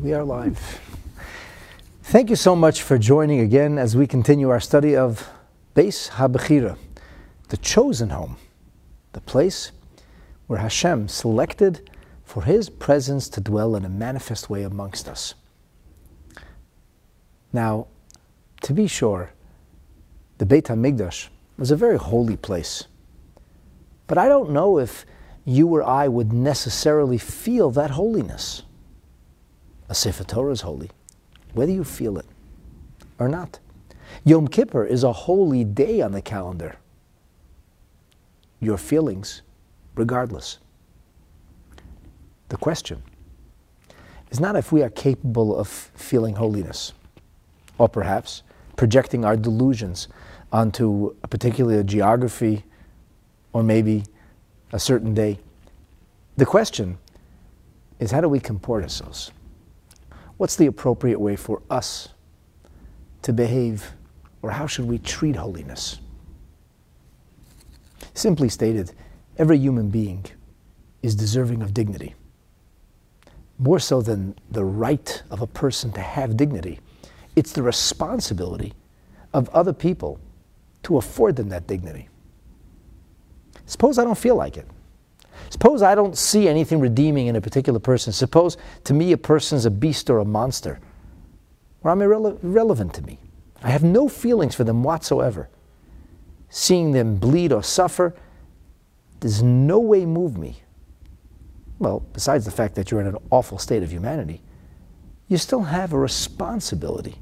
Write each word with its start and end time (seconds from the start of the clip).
We 0.00 0.14
are 0.14 0.24
live. 0.24 0.80
Thank 2.04 2.30
you 2.30 2.36
so 2.36 2.56
much 2.56 2.80
for 2.80 2.96
joining 2.96 3.40
again 3.40 3.76
as 3.76 3.94
we 3.94 4.06
continue 4.06 4.48
our 4.48 4.58
study 4.58 4.96
of 4.96 5.28
Beis 5.74 6.08
HaBechira, 6.12 6.78
the 7.50 7.58
chosen 7.58 8.08
home, 8.08 8.38
the 9.12 9.20
place 9.20 9.72
where 10.46 10.60
Hashem 10.60 11.08
selected 11.08 11.90
for 12.24 12.44
His 12.44 12.70
presence 12.70 13.28
to 13.28 13.42
dwell 13.42 13.76
in 13.76 13.84
a 13.84 13.90
manifest 13.90 14.48
way 14.48 14.62
amongst 14.62 15.06
us. 15.06 15.34
Now, 17.52 17.86
to 18.62 18.72
be 18.72 18.86
sure, 18.86 19.32
the 20.38 20.46
Beit 20.46 20.64
HaMikdash 20.64 21.28
was 21.58 21.70
a 21.70 21.76
very 21.76 21.98
holy 21.98 22.38
place. 22.38 22.84
But 24.06 24.16
I 24.16 24.28
don't 24.28 24.48
know 24.48 24.78
if 24.78 25.04
you 25.44 25.68
or 25.68 25.82
I 25.82 26.08
would 26.08 26.32
necessarily 26.32 27.18
feel 27.18 27.70
that 27.72 27.90
holiness. 27.90 28.62
A 29.90 29.94
Sefer 29.94 30.22
Torah 30.22 30.52
is 30.52 30.60
holy, 30.60 30.88
whether 31.52 31.72
you 31.72 31.82
feel 31.82 32.16
it 32.16 32.26
or 33.18 33.28
not. 33.28 33.58
Yom 34.24 34.46
Kippur 34.46 34.84
is 34.84 35.02
a 35.02 35.12
holy 35.12 35.64
day 35.64 36.00
on 36.00 36.12
the 36.12 36.22
calendar. 36.22 36.76
Your 38.60 38.78
feelings, 38.78 39.42
regardless. 39.96 40.58
The 42.50 42.56
question 42.56 43.02
is 44.30 44.38
not 44.38 44.54
if 44.54 44.70
we 44.70 44.84
are 44.84 44.90
capable 44.90 45.58
of 45.58 45.66
feeling 45.66 46.36
holiness, 46.36 46.92
or 47.76 47.88
perhaps 47.88 48.44
projecting 48.76 49.24
our 49.24 49.36
delusions 49.36 50.06
onto 50.52 51.16
a 51.24 51.28
particular 51.28 51.82
geography 51.82 52.64
or 53.52 53.64
maybe 53.64 54.04
a 54.72 54.78
certain 54.78 55.14
day. 55.14 55.40
The 56.36 56.46
question 56.46 56.96
is 57.98 58.12
how 58.12 58.20
do 58.20 58.28
we 58.28 58.38
comport 58.38 58.84
ourselves? 58.84 59.32
What's 60.40 60.56
the 60.56 60.64
appropriate 60.64 61.20
way 61.20 61.36
for 61.36 61.60
us 61.68 62.08
to 63.20 63.30
behave, 63.30 63.92
or 64.40 64.52
how 64.52 64.66
should 64.66 64.86
we 64.86 64.96
treat 64.96 65.36
holiness? 65.36 65.98
Simply 68.14 68.48
stated, 68.48 68.92
every 69.36 69.58
human 69.58 69.90
being 69.90 70.24
is 71.02 71.14
deserving 71.14 71.60
of 71.60 71.74
dignity. 71.74 72.14
More 73.58 73.78
so 73.78 74.00
than 74.00 74.34
the 74.50 74.64
right 74.64 75.22
of 75.30 75.42
a 75.42 75.46
person 75.46 75.92
to 75.92 76.00
have 76.00 76.38
dignity, 76.38 76.80
it's 77.36 77.52
the 77.52 77.62
responsibility 77.62 78.72
of 79.34 79.50
other 79.50 79.74
people 79.74 80.18
to 80.84 80.96
afford 80.96 81.36
them 81.36 81.50
that 81.50 81.66
dignity. 81.66 82.08
Suppose 83.66 83.98
I 83.98 84.04
don't 84.04 84.16
feel 84.16 84.36
like 84.36 84.56
it. 84.56 84.66
Suppose 85.50 85.82
I 85.82 85.94
don't 85.94 86.16
see 86.16 86.48
anything 86.48 86.80
redeeming 86.80 87.26
in 87.26 87.36
a 87.36 87.40
particular 87.40 87.80
person. 87.80 88.12
Suppose 88.12 88.56
to 88.84 88.94
me 88.94 89.12
a 89.12 89.18
person's 89.18 89.66
a 89.66 89.70
beast 89.70 90.08
or 90.08 90.18
a 90.18 90.24
monster, 90.24 90.80
or 91.82 91.90
I'm 91.90 91.98
irrele- 91.98 92.42
irrelevant 92.42 92.94
to 92.94 93.02
me. 93.02 93.18
I 93.62 93.70
have 93.70 93.82
no 93.82 94.08
feelings 94.08 94.54
for 94.54 94.64
them 94.64 94.82
whatsoever. 94.82 95.50
Seeing 96.48 96.92
them 96.92 97.16
bleed 97.16 97.52
or 97.52 97.62
suffer 97.62 98.14
does 99.18 99.42
no 99.42 99.78
way 99.80 100.06
move 100.06 100.38
me. 100.38 100.62
Well, 101.78 102.00
besides 102.12 102.44
the 102.44 102.50
fact 102.50 102.74
that 102.76 102.90
you're 102.90 103.00
in 103.00 103.06
an 103.06 103.16
awful 103.30 103.58
state 103.58 103.82
of 103.82 103.92
humanity, 103.92 104.42
you 105.28 105.36
still 105.36 105.62
have 105.62 105.92
a 105.92 105.98
responsibility. 105.98 107.16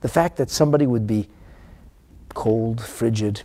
The 0.00 0.08
fact 0.08 0.36
that 0.36 0.50
somebody 0.50 0.86
would 0.86 1.06
be 1.06 1.28
cold, 2.30 2.82
frigid, 2.82 3.42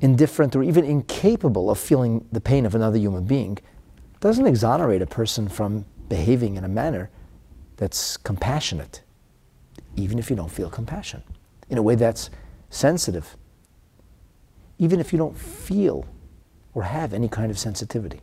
indifferent, 0.00 0.56
or 0.56 0.62
even 0.62 0.84
incapable 0.84 1.70
of 1.70 1.78
feeling 1.78 2.26
the 2.32 2.40
pain 2.40 2.66
of 2.66 2.74
another 2.74 2.98
human 2.98 3.24
being 3.24 3.58
doesn't 4.20 4.46
exonerate 4.46 5.02
a 5.02 5.06
person 5.06 5.48
from 5.48 5.84
behaving 6.08 6.56
in 6.56 6.64
a 6.64 6.68
manner 6.68 7.10
that's 7.76 8.16
compassionate, 8.16 9.02
even 9.96 10.18
if 10.18 10.28
you 10.30 10.36
don't 10.36 10.50
feel 10.50 10.68
compassion, 10.68 11.22
in 11.68 11.78
a 11.78 11.82
way 11.82 11.94
that's 11.94 12.30
sensitive, 12.68 13.36
even 14.78 15.00
if 15.00 15.12
you 15.12 15.18
don't 15.18 15.36
feel 15.36 16.06
or 16.74 16.82
have 16.84 17.12
any 17.12 17.28
kind 17.28 17.50
of 17.50 17.58
sensitivity. 17.58 18.20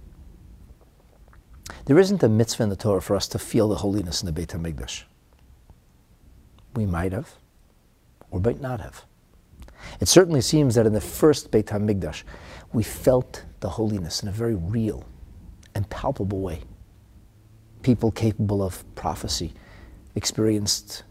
There 1.85 1.99
isn't 1.99 2.23
a 2.23 2.29
mitzvah 2.29 2.63
in 2.63 2.69
the 2.69 2.75
Torah 2.75 3.01
for 3.01 3.15
us 3.15 3.27
to 3.29 3.39
feel 3.39 3.69
the 3.69 3.75
holiness 3.75 4.21
in 4.21 4.25
the 4.25 4.31
Beit 4.31 4.49
HaMikdash. 4.49 5.03
We 6.75 6.85
might 6.85 7.13
have, 7.13 7.35
or 8.29 8.39
might 8.39 8.61
not 8.61 8.81
have. 8.81 9.05
It 9.99 10.07
certainly 10.07 10.41
seems 10.41 10.75
that 10.75 10.85
in 10.85 10.93
the 10.93 11.01
first 11.01 11.51
Beit 11.51 11.67
HaMikdash, 11.67 12.23
we 12.73 12.83
felt 12.83 13.45
the 13.59 13.69
holiness 13.69 14.21
in 14.21 14.29
a 14.29 14.31
very 14.31 14.55
real 14.55 15.05
and 15.75 15.89
palpable 15.89 16.39
way. 16.39 16.61
People 17.81 18.11
capable 18.11 18.63
of 18.63 18.83
prophecy 18.95 19.53
experienced 20.15 21.03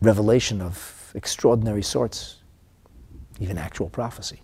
revelation 0.00 0.60
of 0.62 1.12
extraordinary 1.14 1.82
sorts, 1.82 2.36
even 3.38 3.58
actual 3.58 3.88
prophecy. 3.88 4.42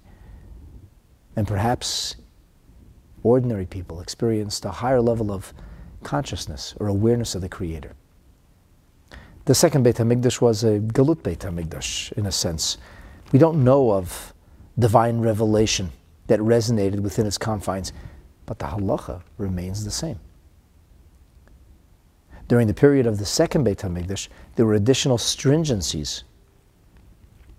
And 1.37 1.47
perhaps 1.49 2.17
ordinary 3.23 3.67
people 3.67 4.01
experienced 4.01 4.65
a 4.65 4.71
higher 4.71 5.01
level 5.01 5.33
of 5.33 5.53
consciousness 6.03 6.75
or 6.79 6.89
awareness 6.89 7.35
of 7.35 7.41
the 7.41 7.49
Creator. 7.49 7.95
The 9.47 9.55
second 9.55 9.83
Beit 9.83 9.97
HaMikdash 9.97 10.41
was 10.41 10.65
a 10.65 10.79
Galut 10.79 11.23
Beit 11.23 11.41
HaMikdash, 11.41 12.13
in 12.13 12.27
a 12.27 12.33
sense. 12.33 12.79
We 13.35 13.41
don't 13.41 13.65
know 13.65 13.91
of 13.91 14.33
divine 14.79 15.19
revelation 15.19 15.91
that 16.29 16.39
resonated 16.39 17.01
within 17.01 17.27
its 17.27 17.37
confines, 17.37 17.93
but 18.47 18.61
the 18.61 18.67
halacha 18.67 19.23
remains 19.39 19.85
the 19.85 19.91
same. 19.91 20.21
During 22.47 22.69
the 22.69 22.75
period 22.75 23.07
of 23.07 23.19
the 23.19 23.25
second 23.27 23.65
Beit 23.65 23.79
HaMikdash, 23.79 24.29
there 24.55 24.65
were 24.65 24.75
additional 24.75 25.19
stringencies, 25.19 26.23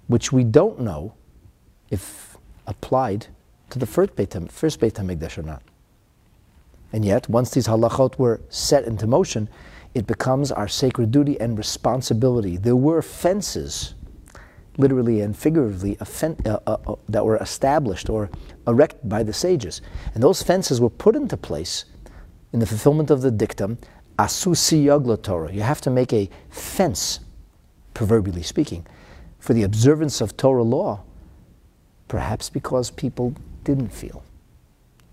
which 0.08 0.32
we 0.32 0.46
don't 0.46 0.80
know 0.80 1.14
if 1.90 2.38
applied 2.68 3.28
to 3.70 3.78
the 3.78 3.86
first 3.86 4.16
Beit, 4.16 4.30
HaMikdash 4.30 5.38
or 5.38 5.44
not. 5.44 5.62
And 6.94 7.04
yet, 7.04 7.28
once 7.28 7.52
these 7.52 7.68
halachot 7.68 8.18
were 8.18 8.40
set 8.48 8.86
into 8.86 9.08
motion, 9.08 9.50
it 9.94 10.08
becomes 10.08 10.54
our 10.54 10.70
sacred 10.70 11.12
duty 11.12 11.38
and 11.42 11.58
responsibility. 11.58 12.56
There 12.56 12.78
were 12.78 13.02
fences, 13.02 13.95
literally 14.78 15.22
and 15.22 15.36
figuratively, 15.36 15.98
uh, 16.00 16.06
uh, 16.46 16.58
uh, 16.68 16.96
that 17.10 17.26
were 17.26 17.38
established 17.38 18.10
or 18.10 18.30
erected 18.68 19.08
by 19.10 19.24
the 19.24 19.34
sages. 19.34 19.82
And 20.14 20.24
those 20.24 20.44
fences 20.44 20.82
were 20.82 20.90
put 20.90 21.16
into 21.16 21.38
place 21.38 21.86
in 22.54 22.60
the 22.60 22.66
fulfillment 22.66 23.12
of 23.12 23.22
the 23.22 23.32
dictum, 23.32 23.78
asu 24.18 24.56
seyag 24.56 25.06
laTorah. 25.06 25.54
You 25.54 25.62
have 25.62 25.82
to 25.82 25.90
make 25.90 26.14
a 26.14 26.30
fence, 26.50 27.20
proverbially 27.94 28.44
speaking, 28.44 28.86
for 29.40 29.54
the 29.54 29.64
observance 29.64 30.22
of 30.22 30.38
Torah 30.38 30.64
law, 30.64 31.04
perhaps 32.08 32.50
because 32.50 32.92
people 32.92 33.36
didn't 33.64 33.90
feel. 33.90 34.24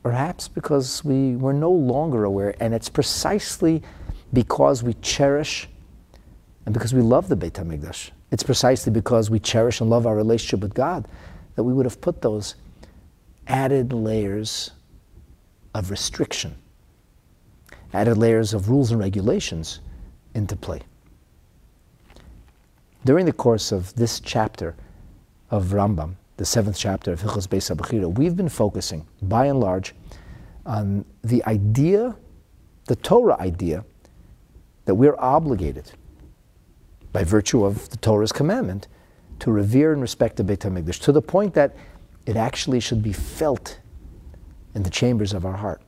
Perhaps 0.03 0.49
because 0.49 1.05
we 1.05 1.37
were 1.37 1.53
no 1.53 1.71
longer 1.71 2.25
aware, 2.25 2.55
and 2.61 2.75
it's 2.75 2.89
precisely 2.89 3.83
because 4.33 4.83
we 4.83 4.95
cherish 4.95 5.69
and 6.65 6.73
because 6.73 6.95
we 6.95 7.03
love 7.03 7.29
the 7.29 7.37
Beit 7.37 7.55
HaMikdash. 7.55 8.11
It's 8.31 8.43
precisely 8.43 8.93
because 8.93 9.31
we 9.31 9.39
cherish 9.39 9.81
and 9.81 9.91
love 9.91 10.07
our 10.07 10.17
relationship 10.17 10.61
with 10.61 10.75
God 10.75 11.07
that 11.55 11.65
we 11.65 11.73
would 11.73 11.87
have 11.87 12.01
put 12.01 12.23
those 12.23 12.55
added 13.47 13.93
layers 13.93 14.71
of 15.75 15.91
restriction, 15.91 16.55
added 17.93 18.17
layers 18.17 18.55
of 18.55 18.69
rules 18.71 18.91
and 18.91 19.01
regulations 19.01 19.81
into 20.35 20.57
play. 20.57 20.81
During 23.05 23.27
the 23.27 23.33
course 23.33 23.73
of 23.73 23.95
this 23.97 24.21
chapter 24.21 24.77
of 25.51 25.67
Rambam, 25.67 26.15
the 26.37 26.45
seventh 26.45 26.79
chapter 26.79 27.13
of 27.13 27.21
Hilchos 27.21 27.49
Beis 27.49 27.75
HaBechira, 27.75 28.17
we've 28.17 28.37
been 28.37 28.49
focusing, 28.49 29.07
by 29.23 29.47
and 29.47 29.61
large, 29.61 29.95
on 30.65 31.05
the 31.23 31.45
idea, 31.45 32.17
the 32.87 32.97
Torah 32.97 33.37
idea, 33.41 33.85
that 34.85 34.95
we're 34.95 35.17
obligated, 35.19 35.93
by 37.13 37.25
virtue 37.25 37.65
of 37.65 37.89
the 37.91 37.97
Torah's 37.97 38.33
commandment, 38.33 38.89
to 39.39 39.51
revere 39.51 39.93
and 39.93 40.01
respect 40.01 40.37
the 40.37 40.45
Beit 40.45 40.61
HaMikdash, 40.61 41.01
to 41.01 41.13
the 41.13 41.23
point 41.23 41.55
that 41.55 41.75
it 42.27 42.37
actually 42.37 42.81
should 42.81 43.03
be 43.03 43.13
felt 43.13 43.79
in 44.75 44.83
the 44.83 44.91
chambers 44.91 45.33
of 45.33 45.45
our 45.45 45.57
heart. 45.57 45.83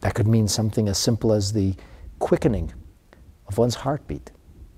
That 0.00 0.14
could 0.14 0.26
mean 0.26 0.48
something 0.48 0.88
as 0.88 0.98
simple 0.98 1.32
as 1.32 1.52
the 1.52 1.74
quickening 2.18 2.72
of 3.46 3.58
one's 3.58 3.74
heartbeat 3.74 4.30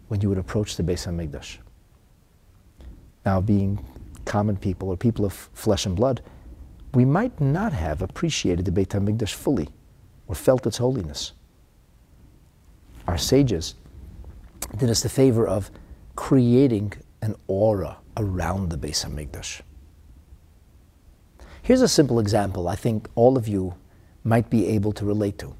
when 0.08 0.20
you 0.20 0.28
would 0.28 0.38
approach 0.38 0.76
the 0.76 0.82
Beis 0.82 1.06
HaMikdash. 1.06 1.58
Now, 3.24 3.40
being 3.40 3.84
common 4.24 4.56
people 4.56 4.88
or 4.88 4.96
people 4.96 5.24
of 5.24 5.32
flesh 5.32 5.86
and 5.86 5.96
blood, 5.96 6.22
we 6.94 7.04
might 7.04 7.40
not 7.40 7.72
have 7.72 8.02
appreciated 8.02 8.64
the 8.64 8.72
Beit 8.72 8.90
HaMikdash 8.90 9.34
fully 9.34 9.68
or 10.28 10.34
felt 10.34 10.66
its 10.66 10.78
holiness 10.78 11.32
our 13.06 13.18
sages 13.18 13.74
did 14.76 14.90
us 14.90 15.02
the 15.02 15.08
favor 15.08 15.46
of 15.46 15.70
creating 16.16 16.92
an 17.22 17.34
aura 17.46 17.98
around 18.16 18.70
the 18.70 18.78
Beis 18.78 19.04
Hamikdash. 19.04 19.60
Here's 21.62 21.82
a 21.82 21.88
simple 21.88 22.18
example 22.18 22.68
I 22.68 22.76
think 22.76 23.08
all 23.14 23.36
of 23.36 23.48
you 23.48 23.74
might 24.24 24.50
be 24.50 24.66
able 24.68 24.92
to 24.92 25.04
relate 25.04 25.38
to. 25.38 25.54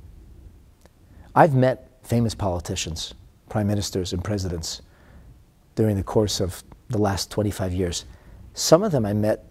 I've 1.35 1.55
met 1.55 1.91
famous 2.03 2.35
politicians, 2.35 3.15
prime 3.49 3.67
ministers, 3.67 4.13
and 4.13 4.23
presidents 4.23 4.83
during 5.75 5.97
the 5.97 6.03
course 6.03 6.41
of 6.41 6.63
the 6.89 6.99
last 6.99 7.31
25 7.31 7.73
years. 7.73 8.05
Some 8.55 8.83
of 8.83 8.93
them 8.93 9.05
I 9.05 9.13
met 9.13 9.45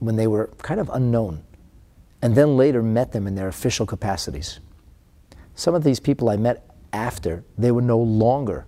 when 0.00 0.16
they 0.16 0.26
were 0.26 0.48
kind 0.58 0.80
of 0.80 0.90
unknown, 0.92 1.44
and 2.20 2.34
then 2.34 2.56
later 2.56 2.82
met 2.82 3.12
them 3.12 3.26
in 3.26 3.34
their 3.34 3.48
official 3.48 3.86
capacities. 3.86 4.60
Some 5.54 5.74
of 5.74 5.84
these 5.84 6.00
people 6.00 6.28
I 6.28 6.36
met 6.36 6.68
after 6.92 7.44
they 7.56 7.70
were 7.70 7.82
no 7.82 7.98
longer 7.98 8.66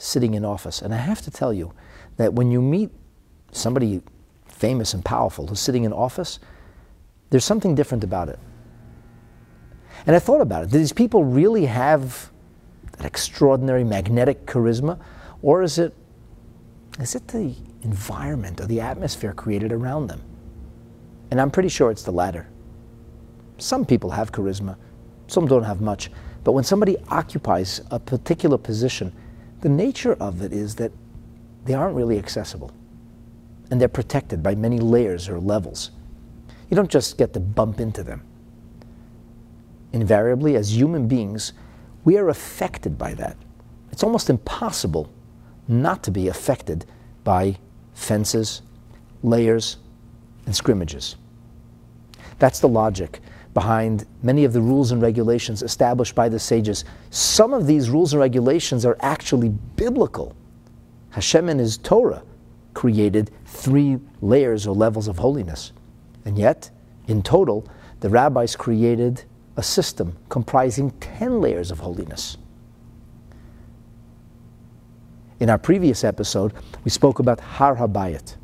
sitting 0.00 0.34
in 0.34 0.44
office. 0.44 0.80
And 0.80 0.94
I 0.94 0.96
have 0.96 1.20
to 1.22 1.30
tell 1.30 1.52
you 1.52 1.72
that 2.16 2.32
when 2.32 2.50
you 2.50 2.62
meet 2.62 2.90
somebody 3.52 4.00
famous 4.46 4.94
and 4.94 5.04
powerful 5.04 5.46
who's 5.46 5.60
sitting 5.60 5.84
in 5.84 5.92
office, 5.92 6.40
there's 7.28 7.44
something 7.44 7.74
different 7.74 8.02
about 8.02 8.28
it. 8.28 8.38
And 10.06 10.16
I 10.16 10.18
thought 10.18 10.40
about 10.40 10.64
it. 10.64 10.70
Do 10.70 10.78
these 10.78 10.92
people 10.92 11.24
really 11.24 11.66
have 11.66 12.30
that 12.96 13.06
extraordinary 13.06 13.84
magnetic 13.84 14.46
charisma? 14.46 14.98
Or 15.42 15.62
is 15.62 15.78
it, 15.78 15.94
is 16.98 17.14
it 17.14 17.28
the 17.28 17.54
environment 17.82 18.60
or 18.60 18.66
the 18.66 18.80
atmosphere 18.80 19.34
created 19.34 19.70
around 19.70 20.06
them? 20.06 20.22
And 21.30 21.40
I'm 21.40 21.50
pretty 21.50 21.68
sure 21.68 21.90
it's 21.90 22.02
the 22.02 22.12
latter. 22.12 22.48
Some 23.58 23.84
people 23.84 24.10
have 24.10 24.32
charisma, 24.32 24.76
some 25.26 25.46
don't 25.46 25.64
have 25.64 25.82
much. 25.82 26.10
But 26.42 26.52
when 26.52 26.64
somebody 26.64 26.96
occupies 27.08 27.82
a 27.90 27.98
particular 27.98 28.56
position, 28.56 29.12
the 29.60 29.68
nature 29.68 30.14
of 30.14 30.42
it 30.42 30.52
is 30.52 30.76
that 30.76 30.92
they 31.64 31.74
aren't 31.74 31.96
really 31.96 32.18
accessible. 32.18 32.70
And 33.70 33.80
they're 33.80 33.88
protected 33.88 34.42
by 34.42 34.54
many 34.54 34.78
layers 34.78 35.28
or 35.28 35.38
levels. 35.38 35.90
You 36.68 36.76
don't 36.76 36.90
just 36.90 37.18
get 37.18 37.32
to 37.34 37.40
bump 37.40 37.80
into 37.80 38.02
them. 38.02 38.22
Invariably, 39.92 40.56
as 40.56 40.76
human 40.76 41.08
beings, 41.08 41.52
we 42.04 42.16
are 42.16 42.28
affected 42.28 42.96
by 42.96 43.14
that. 43.14 43.36
It's 43.92 44.02
almost 44.02 44.30
impossible 44.30 45.12
not 45.68 46.02
to 46.04 46.10
be 46.10 46.28
affected 46.28 46.86
by 47.22 47.56
fences, 47.94 48.62
layers, 49.22 49.76
and 50.46 50.54
scrimmages. 50.54 51.16
That's 52.38 52.60
the 52.60 52.68
logic 52.68 53.20
behind 53.54 54.06
many 54.22 54.44
of 54.44 54.52
the 54.52 54.60
rules 54.60 54.92
and 54.92 55.02
regulations 55.02 55.62
established 55.62 56.14
by 56.14 56.28
the 56.28 56.38
sages. 56.38 56.84
Some 57.10 57.52
of 57.52 57.66
these 57.66 57.90
rules 57.90 58.12
and 58.12 58.20
regulations 58.20 58.84
are 58.86 58.96
actually 59.00 59.48
biblical. 59.48 60.36
Hashem 61.10 61.48
in 61.48 61.58
His 61.58 61.76
Torah 61.78 62.22
created 62.74 63.30
three 63.46 63.98
layers 64.20 64.66
or 64.66 64.74
levels 64.74 65.08
of 65.08 65.18
holiness. 65.18 65.72
And 66.24 66.38
yet, 66.38 66.70
in 67.08 67.22
total, 67.22 67.66
the 68.00 68.08
rabbis 68.08 68.54
created 68.54 69.24
a 69.56 69.62
system 69.62 70.16
comprising 70.28 70.92
10 71.00 71.40
layers 71.40 71.70
of 71.70 71.80
holiness. 71.80 72.36
In 75.40 75.50
our 75.50 75.58
previous 75.58 76.04
episode, 76.04 76.52
we 76.84 76.90
spoke 76.90 77.18
about 77.18 77.40
Har 77.40 77.76
Habayit, 77.76 78.36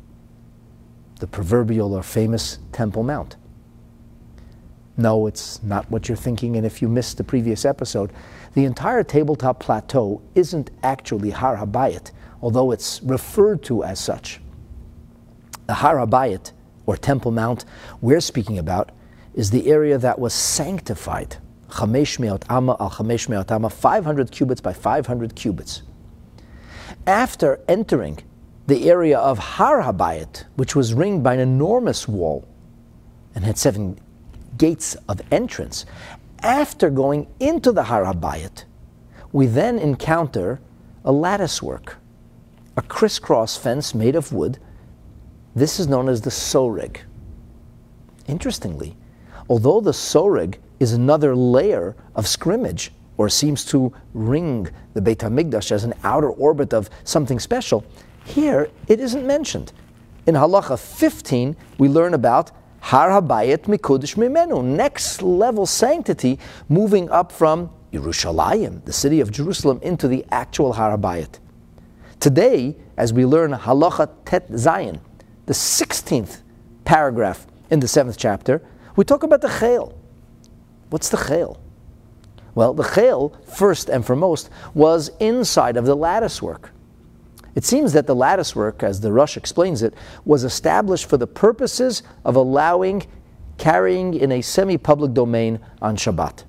the 1.19 1.27
proverbial 1.27 1.93
or 1.93 2.03
famous 2.03 2.59
Temple 2.71 3.03
Mount. 3.03 3.37
No, 4.97 5.27
it's 5.27 5.61
not 5.61 5.89
what 5.91 6.09
you're 6.09 6.17
thinking. 6.17 6.57
And 6.57 6.65
if 6.65 6.81
you 6.81 6.89
missed 6.89 7.17
the 7.17 7.23
previous 7.23 7.65
episode, 7.65 8.11
the 8.55 8.65
entire 8.65 9.03
tabletop 9.03 9.59
plateau 9.59 10.21
isn't 10.33 10.71
actually 10.81 11.29
Har 11.29 11.57
Habayit, 11.57 12.11
although 12.41 12.71
it's 12.71 13.01
referred 13.03 13.61
to 13.63 13.83
as 13.83 13.99
such. 13.99 14.41
The 15.67 15.75
Har 15.75 15.97
Habayit, 15.97 16.51
or 16.87 16.97
Temple 16.97 17.31
Mount, 17.31 17.65
we're 18.01 18.21
speaking 18.21 18.57
about, 18.57 18.91
is 19.35 19.51
the 19.51 19.69
area 19.69 19.99
that 19.99 20.17
was 20.17 20.33
sanctified. 20.33 21.37
Chamesh 21.69 22.17
me'ot 22.17 22.43
ama 22.49 22.75
al 22.79 22.89
chamesh 22.89 23.29
me'ot 23.29 23.51
ama, 23.51 23.69
500 23.69 24.31
cubits 24.31 24.61
by 24.61 24.73
500 24.73 25.35
cubits. 25.35 25.83
After 27.05 27.59
entering 27.67 28.19
the 28.65 28.89
area 28.89 29.19
of 29.19 29.37
Har 29.37 29.83
Habayit, 29.83 30.45
which 30.55 30.75
was 30.75 30.93
ringed 30.93 31.23
by 31.23 31.35
an 31.35 31.39
enormous 31.39 32.07
wall 32.07 32.47
and 33.35 33.45
had 33.45 33.57
seven 33.57 33.99
gates 34.57 34.95
of 35.07 35.21
entrance. 35.31 35.85
After 36.41 36.89
going 36.89 37.27
into 37.39 37.71
the 37.71 37.83
Har 37.83 38.05
Habayit, 38.05 38.65
we 39.31 39.47
then 39.47 39.79
encounter 39.79 40.59
a 41.03 41.11
lattice 41.11 41.61
work, 41.61 41.97
a 42.75 42.81
crisscross 42.81 43.57
fence 43.57 43.95
made 43.95 44.15
of 44.15 44.31
wood. 44.31 44.59
This 45.55 45.79
is 45.79 45.87
known 45.87 46.09
as 46.09 46.21
the 46.21 46.29
soreg. 46.29 46.99
Interestingly, 48.27 48.95
although 49.49 49.81
the 49.81 49.91
soreg 49.91 50.57
is 50.79 50.93
another 50.93 51.35
layer 51.35 51.95
of 52.15 52.27
scrimmage, 52.27 52.91
or 53.17 53.29
seems 53.29 53.65
to 53.65 53.91
ring 54.13 54.69
the 54.93 55.01
Beit 55.01 55.19
HaMikdash 55.19 55.71
as 55.71 55.83
an 55.83 55.93
outer 56.03 56.29
orbit 56.29 56.73
of 56.73 56.89
something 57.03 57.39
special, 57.39 57.83
here 58.23 58.69
it 58.87 58.99
isn't 58.99 59.25
mentioned. 59.25 59.71
In 60.27 60.35
Halacha 60.35 60.77
15, 60.77 61.55
we 61.77 61.87
learn 61.87 62.13
about 62.13 62.51
Har 62.79 63.09
Habayit 63.09 63.63
Mikudish 63.67 64.15
Mimenu, 64.15 64.63
next 64.63 65.21
level 65.21 65.65
sanctity, 65.65 66.39
moving 66.69 67.09
up 67.09 67.31
from 67.31 67.69
Yerushalayim, 67.91 68.83
the 68.85 68.93
city 68.93 69.19
of 69.19 69.31
Jerusalem, 69.31 69.79
into 69.81 70.07
the 70.07 70.25
actual 70.31 70.73
Har 70.73 70.97
Habayit. 70.97 71.39
Today, 72.19 72.75
as 72.97 73.13
we 73.13 73.25
learn 73.25 73.51
Halacha 73.51 74.09
Tet 74.25 74.49
Zayin, 74.51 74.99
the 75.45 75.53
16th 75.53 76.41
paragraph 76.85 77.47
in 77.69 77.79
the 77.79 77.87
7th 77.87 78.15
chapter, 78.17 78.61
we 78.95 79.03
talk 79.03 79.23
about 79.23 79.41
the 79.41 79.47
Chayil. 79.47 79.93
What's 80.89 81.09
the 81.09 81.17
Chayil? 81.17 81.57
Well, 82.55 82.73
the 82.73 82.83
Chayil, 82.83 83.35
first 83.45 83.89
and 83.89 84.05
foremost, 84.05 84.49
was 84.73 85.11
inside 85.19 85.77
of 85.77 85.85
the 85.85 85.95
lattice 85.95 86.41
work. 86.41 86.71
It 87.57 87.65
seems 87.65 87.91
that 87.93 88.05
the 88.05 88.13
lattice 88.13 88.55
work, 88.55 88.83
as 88.83 89.01
the 89.01 89.11
Rosh 89.11 89.35
explains 89.35 89.81
it, 89.81 89.95
was 90.25 90.43
established 90.43 91.09
for 91.09 91.17
the 91.17 91.25
purposes 91.25 92.03
of 92.23 92.35
allowing 92.35 93.07
carrying 93.57 94.13
in 94.13 94.31
a 94.31 94.43
semi 94.43 94.77
public 94.77 95.15
domain 95.15 95.59
on 95.81 95.97
Shabbat. 95.97 96.43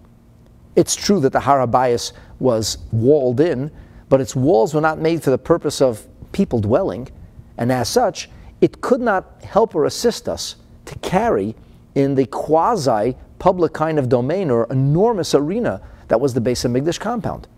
It's 0.77 0.95
true 0.95 1.19
that 1.21 1.33
the 1.33 1.41
Har 1.41 1.67
Habayis 1.67 2.13
was 2.41 2.77
walled 2.93 3.41
in, 3.41 3.71
but 4.11 4.21
its 4.21 4.37
walls 4.37 4.75
were 4.75 4.83
not 4.83 4.99
made 4.99 5.23
for 5.23 5.31
the 5.31 5.39
purpose 5.39 5.81
of 5.81 6.07
people 6.33 6.59
dwelling, 6.59 7.09
and 7.57 7.73
as 7.73 7.89
such, 7.89 8.29
it 8.61 8.83
could 8.83 9.01
not 9.01 9.43
help 9.43 9.75
or 9.75 9.87
assist 9.87 10.29
us 10.29 10.57
to 10.85 10.99
carry 10.99 11.57
in 11.95 12.17
the 12.17 12.27
quasi 12.27 13.17
public 13.39 13.73
kind 13.73 13.99
of 13.99 14.11
domain 14.11 14.51
or 14.51 14.67
enormous 14.71 15.35
arena 15.35 15.81
that 16.09 16.21
was 16.21 16.35
the 16.35 16.41
Beis 16.43 16.69
HaMikdash 16.69 17.01
compound. 17.01 17.49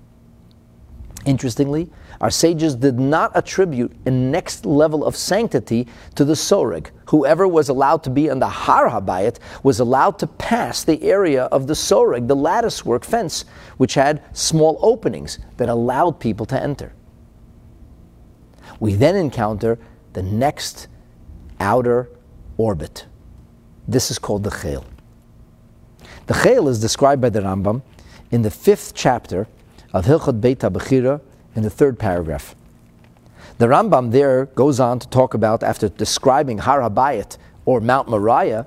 Interestingly, 1.26 1.90
our 2.20 2.30
sages 2.30 2.74
did 2.74 3.00
not 3.00 3.32
attribute 3.34 3.92
a 4.04 4.10
next 4.10 4.66
level 4.66 5.06
of 5.06 5.16
sanctity 5.16 5.86
to 6.16 6.24
the 6.24 6.34
soreg. 6.34 6.90
Whoever 7.06 7.48
was 7.48 7.70
allowed 7.70 8.02
to 8.04 8.10
be 8.10 8.28
on 8.28 8.40
the 8.40 8.48
Har 8.48 8.90
Habayit 8.90 9.38
was 9.62 9.80
allowed 9.80 10.18
to 10.18 10.26
pass 10.26 10.84
the 10.84 11.02
area 11.02 11.44
of 11.44 11.66
the 11.66 11.74
soreg, 11.74 12.28
the 12.28 12.36
latticework 12.36 13.04
fence, 13.04 13.46
which 13.78 13.94
had 13.94 14.22
small 14.36 14.78
openings 14.82 15.38
that 15.56 15.70
allowed 15.70 16.20
people 16.20 16.44
to 16.46 16.62
enter. 16.62 16.92
We 18.80 18.94
then 18.94 19.16
encounter 19.16 19.78
the 20.12 20.22
next 20.22 20.88
outer 21.58 22.10
orbit. 22.58 23.06
This 23.88 24.10
is 24.10 24.18
called 24.18 24.44
the 24.44 24.50
Chayil. 24.50 24.84
The 26.26 26.34
Chayil 26.34 26.68
is 26.68 26.80
described 26.80 27.22
by 27.22 27.30
the 27.30 27.40
Rambam 27.40 27.82
in 28.30 28.42
the 28.42 28.50
fifth 28.50 28.92
chapter 28.94 29.48
of 29.92 30.04
Hilchot 30.04 30.40
Beit 30.40 30.58
HaBechira 30.60 31.20
in 31.54 31.62
the 31.62 31.70
third 31.70 31.98
paragraph. 31.98 32.54
The 33.58 33.66
Rambam 33.66 34.10
there 34.12 34.46
goes 34.46 34.80
on 34.80 34.98
to 35.00 35.08
talk 35.08 35.34
about, 35.34 35.62
after 35.62 35.88
describing 35.88 36.58
Har 36.58 36.80
Habayit 36.80 37.36
or 37.64 37.80
Mount 37.80 38.08
Moriah, 38.08 38.66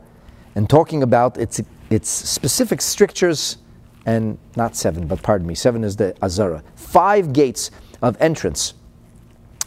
and 0.55 0.69
talking 0.69 1.01
about 1.01 1.37
its, 1.37 1.61
its 1.89 2.09
specific 2.09 2.81
strictures, 2.81 3.57
and 4.05 4.37
not 4.55 4.75
seven, 4.75 5.07
but 5.07 5.21
pardon 5.23 5.47
me, 5.47 5.55
seven 5.55 5.83
is 5.83 5.95
the 5.95 6.15
Azara. 6.21 6.63
Five 6.75 7.33
gates 7.33 7.71
of 8.01 8.17
entrance 8.19 8.73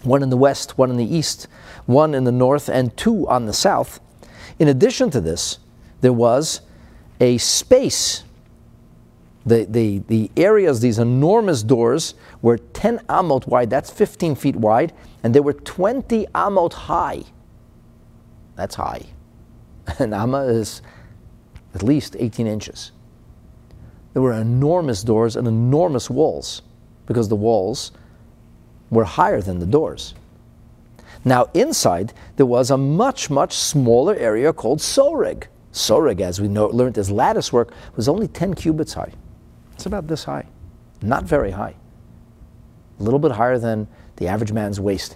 one 0.07 0.23
in 0.23 0.31
the 0.31 0.37
west, 0.37 0.79
one 0.79 0.91
in 0.91 0.97
the 0.97 1.17
east, 1.17 1.49
one 1.87 2.15
in 2.15 2.25
the 2.25 2.33
north, 2.33 2.69
and 2.69 2.97
two 2.97 3.29
on 3.29 3.47
the 3.47 3.53
south. 3.53 4.01
In 4.59 4.69
addition 4.69 5.11
to 5.11 5.21
this, 5.21 5.59
there 6.01 6.13
was 6.13 6.61
a 7.21 7.39
space 7.39 8.23
the, 9.47 9.65
the, 9.65 9.99
the 10.09 10.31
areas, 10.37 10.81
these 10.81 10.99
enormous 10.99 11.63
doors, 11.63 12.15
were 12.43 12.59
10 12.59 12.99
amot 13.09 13.47
wide, 13.47 13.71
that's 13.71 13.91
15 13.91 14.35
feet 14.35 14.57
wide, 14.57 14.93
and 15.23 15.33
they 15.33 15.41
were 15.41 15.53
20 15.53 16.27
amot 16.35 16.73
high. 16.73 17.23
That's 18.57 18.75
high. 18.75 19.03
An 19.99 20.13
amma 20.13 20.43
is 20.43 20.83
at 21.75 21.85
least 21.85 22.17
18 22.19 22.47
inches. 22.47 22.91
There 24.15 24.23
were 24.23 24.33
enormous 24.33 25.03
doors 25.03 25.37
and 25.37 25.47
enormous 25.47 26.11
walls 26.11 26.63
because 27.07 27.29
the 27.29 27.37
walls 27.37 27.93
were 28.91 29.05
higher 29.05 29.41
than 29.41 29.61
the 29.61 29.67
doors. 29.67 30.15
Now, 31.25 31.47
inside, 31.55 32.13
there 32.37 32.47
was 32.47 32.71
a 32.71 32.77
much, 32.77 33.31
much 33.31 33.53
smaller 33.53 34.15
area 34.17 34.53
called 34.53 34.79
soreg. 34.81 35.45
Soreg, 35.73 36.21
as 36.21 36.41
we 36.41 36.49
know, 36.49 36.67
learned 36.69 36.99
as 36.99 37.11
lattice 37.11 37.53
work, 37.53 37.73
was 37.95 38.09
only 38.09 38.27
10 38.27 38.55
cubits 38.55 38.95
high. 38.95 39.13
It's 39.77 39.87
about 39.87 40.07
this 40.09 40.25
high. 40.25 40.47
not 41.03 41.25
very 41.25 41.51
high, 41.51 41.75
a 42.99 43.03
little 43.03 43.19
bit 43.19 43.33
higher 43.33 43.59
than 43.59 43.87
the 44.17 44.27
average 44.27 44.51
man's 44.51 44.81
waist. 44.81 45.15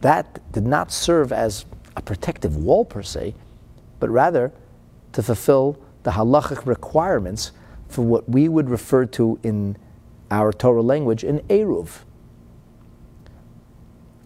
That 0.00 0.40
did 0.52 0.66
not 0.66 0.90
serve 0.90 1.30
as 1.30 1.66
a 1.94 2.00
protective 2.00 2.56
wall 2.56 2.86
per 2.86 3.02
se, 3.02 3.34
but 3.98 4.08
rather 4.08 4.50
to 5.12 5.22
fulfill 5.22 5.78
the 6.04 6.12
halachic 6.12 6.64
requirements 6.64 7.52
for 7.88 8.02
what 8.02 8.26
we 8.26 8.48
would 8.48 8.70
refer 8.70 9.04
to 9.04 9.38
in 9.42 9.76
our 10.30 10.52
Torah 10.52 10.80
language 10.80 11.22
an 11.22 11.40
Eruv. 11.48 11.98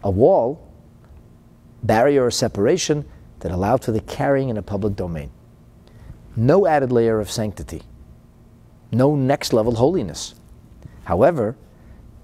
A 0.01 0.09
wall, 0.09 0.65
barrier 1.83 2.25
or 2.25 2.31
separation 2.31 3.03
that 3.41 3.51
allowed 3.51 3.83
for 3.83 3.91
the 3.91 3.99
carrying 3.99 4.47
in 4.47 4.55
a 4.55 4.61
public 4.61 4.95
domain. 4.95 5.31
No 6.37 6.65
added 6.65 6.93
layer 6.93 7.19
of 7.19 7.29
sanctity, 7.29 7.81
no 8.95 9.15
next 9.15 9.53
level 9.53 9.75
holiness. 9.75 10.35
However, 11.03 11.55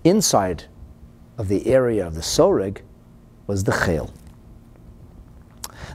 inside 0.04 0.66
of 1.38 1.48
the 1.48 1.68
area 1.68 2.06
of 2.06 2.16
the 2.16 2.22
Soreg 2.22 2.82
was 3.48 3.64
the 3.64 3.72
Chel. 3.72 4.14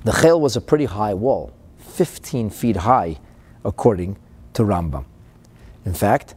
The 0.04 0.12
Chel 0.12 0.40
was 0.40 0.56
a 0.56 0.60
pretty 0.60 0.84
high 0.84 1.14
wall, 1.14 1.52
15 1.78 2.50
feet 2.50 2.76
high, 2.76 3.18
according 3.64 4.18
to 4.52 4.62
Rambam. 4.62 5.04
In 5.84 5.94
fact, 5.94 6.34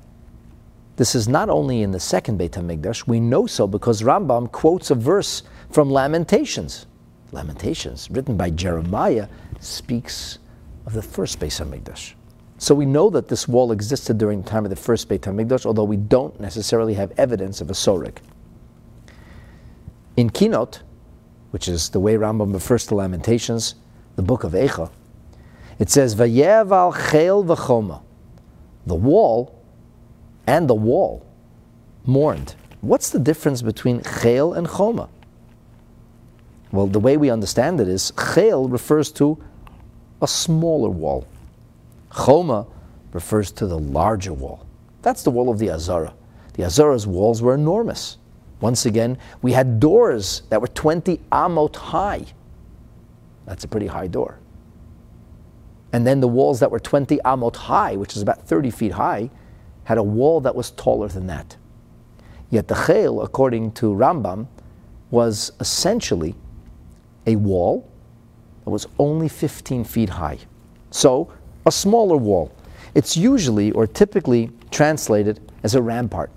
this 0.96 1.16
is 1.16 1.28
not 1.28 1.50
only 1.50 1.82
in 1.82 1.92
the 1.92 2.00
second 2.00 2.38
Beit 2.38 2.54
HaMikdash, 2.54 3.08
we 3.08 3.20
know 3.20 3.48
so 3.48 3.68
because 3.68 4.02
Rambam 4.02 4.52
quotes 4.52 4.92
a 4.92 4.96
verse 4.96 5.44
from 5.72 5.90
Lamentations. 5.90 6.88
Lamentations, 7.32 8.10
written 8.12 8.36
by 8.36 8.50
Jeremiah, 8.50 9.28
speaks 9.60 10.40
of 10.86 10.94
the 10.94 11.02
first 11.02 11.40
Beit 11.40 11.52
HaMikdash. 11.52 12.16
So 12.60 12.76
we 12.76 12.86
know 12.86 13.10
that 13.12 13.30
this 13.30 13.48
wall 13.48 13.72
existed 13.72 14.18
during 14.18 14.42
the 14.42 14.50
time 14.50 14.66
of 14.66 14.70
the 14.70 14.76
first 14.76 15.08
Beit 15.08 15.22
HaMikdash, 15.22 15.66
although 15.66 15.86
we 15.86 15.96
don't 15.96 16.38
necessarily 16.42 16.94
have 16.96 17.14
evidence 17.18 17.62
of 17.62 17.70
a 17.70 17.74
soreg. 17.74 18.18
In 20.18 20.30
Kinot, 20.30 20.82
which 21.52 21.70
is 21.70 21.90
the 21.90 22.02
way 22.02 22.16
Rambam 22.16 22.54
refers 22.54 22.86
to 22.88 22.96
Lamentations, 22.96 23.76
the 24.18 24.22
book 24.22 24.44
of 24.44 24.52
Eicha, 24.52 24.92
it 25.80 25.90
says, 25.90 26.16
Vayev 26.16 26.72
al 26.72 26.92
chel 26.92 27.46
v'choma. 27.46 28.02
The 28.86 28.96
wall 28.96 29.64
and 30.46 30.70
the 30.70 30.76
wall 30.76 31.26
mourned. 32.06 32.56
What's 32.82 33.10
the 33.10 33.20
difference 33.20 33.62
between 33.62 34.04
chel 34.04 34.54
and 34.54 34.68
choma? 34.68 35.08
Well, 36.74 36.88
the 36.88 37.00
way 37.00 37.16
we 37.16 37.30
understand 37.30 37.80
it 37.80 37.88
is 37.88 38.12
chel 38.36 38.68
refers 38.68 39.14
to 39.14 39.42
a 40.22 40.28
smaller 40.28 40.90
wall. 40.90 41.26
Choma 42.16 42.68
refers 43.12 43.52
to 43.54 43.68
the 43.68 43.78
larger 43.78 44.34
wall. 44.34 44.66
That's 45.02 45.24
the 45.24 45.32
wall 45.32 45.50
of 45.50 45.60
the 45.60 45.70
Azara. 45.70 46.14
The 46.54 46.64
Azara's 46.64 47.08
walls 47.08 47.42
were 47.42 47.54
enormous. 47.54 48.18
Once 48.62 48.86
again, 48.86 49.18
we 49.42 49.54
had 49.54 49.80
doors 49.80 50.44
that 50.50 50.60
were 50.60 50.68
20 50.68 51.18
amot 51.32 51.76
high. 51.76 52.26
That's 53.46 53.64
a 53.64 53.68
pretty 53.68 53.88
high 53.88 54.08
door. 54.08 54.40
And 55.94 56.06
then 56.06 56.20
the 56.20 56.28
walls 56.28 56.60
that 56.60 56.70
were 56.70 56.80
20 56.80 57.20
amot 57.26 57.56
high, 57.56 57.96
which 57.96 58.16
is 58.16 58.22
about 58.22 58.46
30 58.46 58.70
feet 58.70 58.92
high, 58.92 59.30
had 59.86 59.98
a 59.98 60.04
wall 60.04 60.42
that 60.42 60.56
was 60.56 60.72
taller 60.72 61.08
than 61.08 61.28
that. 61.28 61.58
Yet 62.50 62.68
the 62.68 62.76
Chel, 62.76 63.22
according 63.22 63.72
to 63.74 63.88
Rambam, 63.88 64.48
was 65.12 65.52
essentially 65.60 66.36
a 67.26 67.36
wall 67.36 67.90
that 68.64 68.70
was 68.70 68.88
only 69.00 69.30
15 69.30 69.84
feet 69.84 70.10
high. 70.10 70.40
So, 70.92 71.32
a 71.70 71.72
smaller 71.72 72.18
wall. 72.18 72.52
It's 72.94 73.16
usually 73.16 73.72
or 73.72 73.88
typically 73.88 74.52
translated 74.72 75.40
as 75.64 75.76
a 75.76 75.82
rampart. 75.82 76.32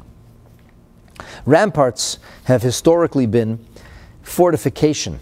Ramparts 1.47 2.19
have 2.45 2.63
historically 2.63 3.27
been 3.27 3.59
fortification. 4.23 5.19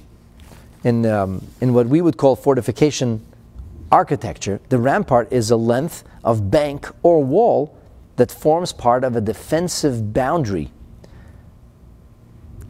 In, 0.83 1.07
um, 1.07 1.47
in 1.61 1.73
what 1.75 1.87
we 1.87 2.01
would 2.01 2.17
call 2.17 2.37
fortification 2.37 3.25
architecture, 3.93 4.61
the 4.69 4.79
rampart 4.79 5.33
is 5.33 5.51
a 5.51 5.57
length 5.57 6.05
of 6.25 6.51
bank 6.51 6.89
or 7.03 7.23
wall 7.23 7.77
that 8.17 8.31
forms 8.31 8.73
part 8.73 9.05
of 9.05 9.15
a 9.17 9.21
defensive 9.21 10.13
boundary. 10.13 10.71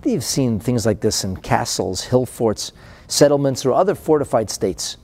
You've 0.04 0.24
seen 0.24 0.60
things 0.60 0.84
like 0.86 1.00
this 1.00 1.24
in 1.24 1.36
castles, 1.36 2.04
hill 2.04 2.26
forts, 2.26 2.72
settlements, 3.06 3.64
or 3.64 3.72
other 3.72 3.94
fortified 3.94 4.50
states. 4.50 4.96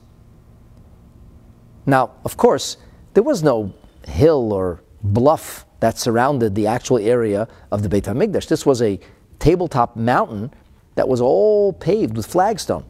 Now, 1.87 2.11
of 2.25 2.37
course, 2.37 2.77
there 3.13 3.23
was 3.23 3.41
no 3.41 3.73
hill 4.05 4.53
or 4.53 4.83
bluff 5.01 5.65
that 5.79 5.97
surrounded 5.97 6.53
the 6.53 6.67
actual 6.67 6.97
area 6.97 7.47
of 7.71 7.81
the 7.81 7.89
Beit 7.89 8.03
HaMikdash. 8.03 8.47
This 8.47 8.65
was 8.65 8.81
a 8.81 8.99
tabletop 9.39 9.95
mountain 9.95 10.53
that 10.95 11.07
was 11.07 11.21
all 11.21 11.71
paved 11.73 12.17
with 12.17 12.25
flagstone. 12.25 12.83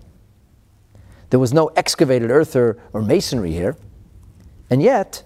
There 1.30 1.40
was 1.40 1.54
no 1.54 1.68
excavated 1.76 2.32
earth 2.32 2.56
or, 2.56 2.78
or 2.94 3.02
masonry 3.02 3.52
here. 3.52 3.78
And 4.70 4.82
yet, 4.82 5.24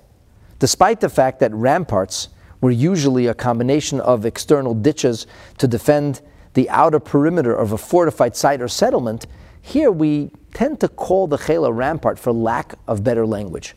despite 0.59 0.99
the 0.99 1.09
fact 1.09 1.39
that 1.39 1.53
ramparts 1.53 2.29
were 2.59 2.71
usually 2.71 3.27
a 3.27 3.33
combination 3.33 4.01
of 4.01 4.25
external 4.25 4.73
ditches 4.73 5.27
to 5.59 5.67
defend 5.67 6.21
the 6.53 6.69
outer 6.69 6.99
perimeter 6.99 7.55
of 7.55 7.71
a 7.71 7.77
fortified 7.77 8.35
site 8.35 8.61
or 8.61 8.67
settlement, 8.67 9.27
here 9.61 9.91
we 9.91 10.31
tend 10.53 10.79
to 10.81 10.87
call 10.87 11.27
the 11.27 11.37
Chel 11.37 11.65
a 11.65 11.71
rampart 11.71 12.19
for 12.19 12.31
lack 12.31 12.75
of 12.87 13.03
better 13.03 13.25
language. 13.25 13.75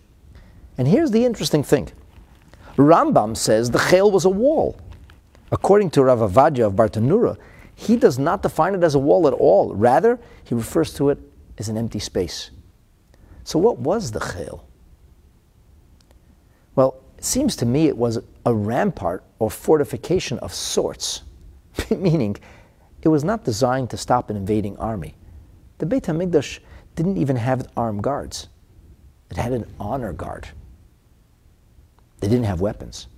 And 0.76 0.88
here's 0.88 1.10
the 1.10 1.24
interesting 1.24 1.62
thing 1.62 1.90
Rambam 2.76 3.36
says 3.36 3.70
the 3.70 3.78
Chel 3.78 4.10
was 4.10 4.24
a 4.24 4.30
wall. 4.30 4.76
According 5.52 5.90
to 5.90 6.04
Rav 6.04 6.18
Ovadia 6.18 6.66
of 6.66 6.72
Bartanura, 6.72 7.36
he 7.76 7.96
does 7.96 8.18
not 8.18 8.42
define 8.42 8.74
it 8.74 8.82
as 8.82 8.94
a 8.94 8.98
wall 8.98 9.28
at 9.28 9.34
all. 9.34 9.74
Rather, 9.74 10.18
he 10.42 10.54
refers 10.54 10.92
to 10.94 11.10
it 11.10 11.18
as 11.58 11.68
an 11.68 11.76
empty 11.76 11.98
space. 11.98 12.50
So, 13.44 13.58
what 13.58 13.78
was 13.78 14.10
the 14.10 14.20
Chel? 14.20 14.66
Well, 16.74 17.00
it 17.18 17.24
seems 17.24 17.54
to 17.56 17.66
me 17.66 17.86
it 17.86 17.96
was 17.96 18.18
a 18.46 18.54
rampart 18.54 19.22
or 19.38 19.50
fortification 19.50 20.38
of 20.40 20.52
sorts, 20.52 21.22
meaning 21.90 22.36
it 23.02 23.08
was 23.08 23.22
not 23.22 23.44
designed 23.44 23.90
to 23.90 23.96
stop 23.96 24.30
an 24.30 24.36
invading 24.36 24.76
army. 24.78 25.14
The 25.78 25.86
Beit 25.86 26.04
HaMikdash 26.04 26.60
didn't 26.94 27.16
even 27.16 27.36
have 27.36 27.68
armed 27.76 28.02
guards, 28.02 28.48
it 29.30 29.36
had 29.36 29.52
an 29.52 29.66
honor 29.80 30.12
guard. 30.12 30.48
They 32.20 32.28
didn't 32.28 32.44
have 32.44 32.60
weapons. 32.60 33.08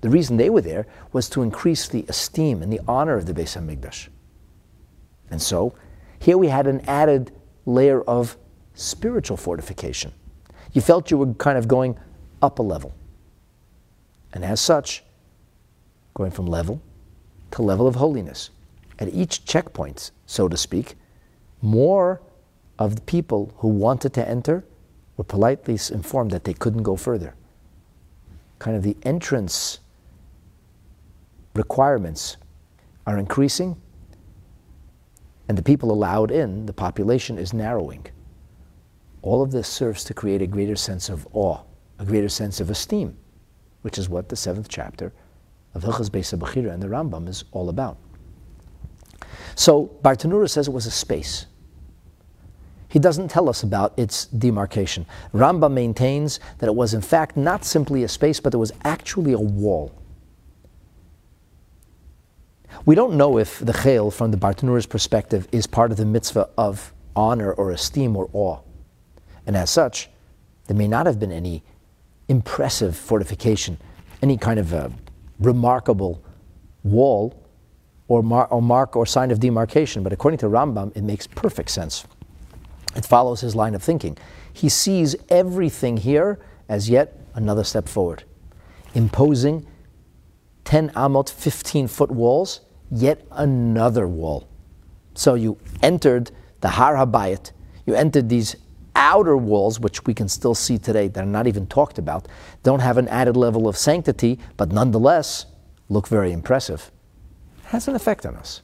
The 0.00 0.08
reason 0.08 0.36
they 0.36 0.50
were 0.50 0.60
there 0.60 0.86
was 1.12 1.28
to 1.30 1.42
increase 1.42 1.88
the 1.88 2.04
esteem 2.08 2.62
and 2.62 2.72
the 2.72 2.80
honor 2.86 3.16
of 3.16 3.26
the 3.26 3.34
Beis 3.34 3.56
Hamikdash. 3.56 4.08
And 5.30 5.40
so, 5.40 5.74
here 6.18 6.38
we 6.38 6.48
had 6.48 6.66
an 6.66 6.80
added 6.82 7.32
layer 7.66 8.02
of 8.02 8.36
spiritual 8.74 9.36
fortification. 9.36 10.12
You 10.72 10.80
felt 10.80 11.10
you 11.10 11.18
were 11.18 11.34
kind 11.34 11.58
of 11.58 11.68
going 11.68 11.98
up 12.42 12.58
a 12.58 12.62
level. 12.62 12.94
And 14.32 14.44
as 14.44 14.60
such, 14.60 15.02
going 16.14 16.30
from 16.30 16.46
level 16.46 16.80
to 17.52 17.62
level 17.62 17.86
of 17.86 17.96
holiness. 17.96 18.50
At 18.98 19.12
each 19.12 19.44
checkpoint, 19.44 20.10
so 20.26 20.48
to 20.48 20.56
speak, 20.56 20.96
more 21.64 22.20
of 22.78 22.94
the 22.94 23.02
people 23.02 23.52
who 23.58 23.68
wanted 23.68 24.12
to 24.14 24.28
enter 24.28 24.64
were 25.16 25.24
politely 25.24 25.78
informed 25.90 26.30
that 26.30 26.44
they 26.44 26.54
couldn't 26.54 26.82
go 26.82 26.96
further 26.96 27.34
kind 28.64 28.76
of 28.76 28.82
the 28.82 28.96
entrance 29.02 29.80
requirements 31.54 32.38
are 33.06 33.18
increasing, 33.18 33.76
and 35.48 35.58
the 35.58 35.62
people 35.62 35.92
allowed 35.92 36.30
in, 36.30 36.64
the 36.64 36.72
population 36.72 37.36
is 37.36 37.52
narrowing. 37.52 38.06
All 39.20 39.42
of 39.42 39.50
this 39.50 39.68
serves 39.68 40.02
to 40.04 40.14
create 40.14 40.40
a 40.40 40.46
greater 40.46 40.76
sense 40.76 41.10
of 41.10 41.28
awe, 41.34 41.58
a 41.98 42.06
greater 42.06 42.30
sense 42.30 42.60
of 42.60 42.70
esteem, 42.70 43.16
which 43.82 43.98
is 43.98 44.08
what 44.08 44.30
the 44.30 44.36
seventh 44.36 44.68
chapter 44.68 45.12
of 45.74 45.82
Hilchas 45.82 46.08
Beis 46.08 46.34
Bechira 46.34 46.72
and 46.72 46.82
the 46.82 46.88
Rambam 46.88 47.28
is 47.28 47.44
all 47.52 47.68
about. 47.68 47.98
So 49.56 49.90
Bartanura 50.02 50.48
says 50.48 50.68
it 50.68 50.72
was 50.72 50.86
a 50.86 50.90
space. 50.90 51.46
He 52.94 53.00
doesn't 53.00 53.26
tell 53.26 53.48
us 53.48 53.64
about 53.64 53.92
its 53.96 54.26
demarcation. 54.26 55.04
Rambam 55.32 55.72
maintains 55.72 56.38
that 56.58 56.68
it 56.68 56.76
was 56.76 56.94
in 56.94 57.00
fact 57.00 57.36
not 57.36 57.64
simply 57.64 58.04
a 58.04 58.08
space, 58.08 58.38
but 58.38 58.54
it 58.54 58.56
was 58.56 58.70
actually 58.84 59.32
a 59.32 59.38
wall. 59.40 59.92
We 62.86 62.94
don't 62.94 63.16
know 63.16 63.36
if 63.36 63.58
the 63.58 63.72
chel, 63.72 64.12
from 64.12 64.30
the 64.30 64.36
Bartanura's 64.36 64.86
perspective, 64.86 65.48
is 65.50 65.66
part 65.66 65.90
of 65.90 65.96
the 65.96 66.04
mitzvah 66.04 66.48
of 66.56 66.94
honor 67.16 67.52
or 67.52 67.72
esteem 67.72 68.16
or 68.16 68.30
awe. 68.32 68.60
And 69.44 69.56
as 69.56 69.70
such, 69.70 70.08
there 70.68 70.76
may 70.76 70.86
not 70.86 71.06
have 71.06 71.18
been 71.18 71.32
any 71.32 71.64
impressive 72.28 72.96
fortification, 72.96 73.76
any 74.22 74.36
kind 74.36 74.60
of 74.60 74.72
a 74.72 74.92
remarkable 75.40 76.22
wall 76.84 77.42
or, 78.06 78.22
mar- 78.22 78.46
or 78.52 78.62
mark 78.62 78.94
or 78.94 79.04
sign 79.04 79.32
of 79.32 79.40
demarcation. 79.40 80.04
But 80.04 80.12
according 80.12 80.38
to 80.38 80.46
Rambam, 80.46 80.96
it 80.96 81.02
makes 81.02 81.26
perfect 81.26 81.70
sense. 81.70 82.06
It 82.94 83.04
follows 83.04 83.40
his 83.40 83.54
line 83.54 83.74
of 83.74 83.82
thinking. 83.82 84.16
He 84.52 84.68
sees 84.68 85.16
everything 85.28 85.96
here 85.96 86.38
as 86.68 86.88
yet 86.88 87.18
another 87.34 87.64
step 87.64 87.88
forward, 87.88 88.24
imposing 88.94 89.66
10 90.64 90.90
amot, 90.90 91.30
15 91.30 91.88
foot 91.88 92.10
walls, 92.10 92.60
yet 92.90 93.26
another 93.32 94.06
wall. 94.06 94.48
So 95.14 95.34
you 95.34 95.58
entered 95.82 96.30
the 96.60 96.68
Har 96.70 96.94
Habayit, 96.94 97.52
you 97.86 97.94
entered 97.94 98.28
these 98.28 98.56
outer 98.96 99.36
walls, 99.36 99.80
which 99.80 100.04
we 100.06 100.14
can 100.14 100.28
still 100.28 100.54
see 100.54 100.78
today, 100.78 101.08
that 101.08 101.22
are 101.22 101.26
not 101.26 101.46
even 101.46 101.66
talked 101.66 101.98
about, 101.98 102.28
don't 102.62 102.80
have 102.80 102.96
an 102.96 103.08
added 103.08 103.36
level 103.36 103.68
of 103.68 103.76
sanctity, 103.76 104.38
but 104.56 104.72
nonetheless 104.72 105.46
look 105.88 106.08
very 106.08 106.32
impressive. 106.32 106.90
has 107.66 107.88
an 107.88 107.94
effect 107.94 108.24
on 108.24 108.36
us. 108.36 108.62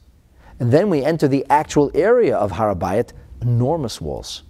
And 0.59 0.73
then 0.73 0.89
we 0.91 1.03
enter 1.03 1.27
the 1.27 1.45
actual 1.51 1.91
area 1.95 2.37
of 2.37 2.53
Har 2.53 2.75
Habayit, 2.75 3.13
enormous 3.41 4.01
walls. 4.01 4.43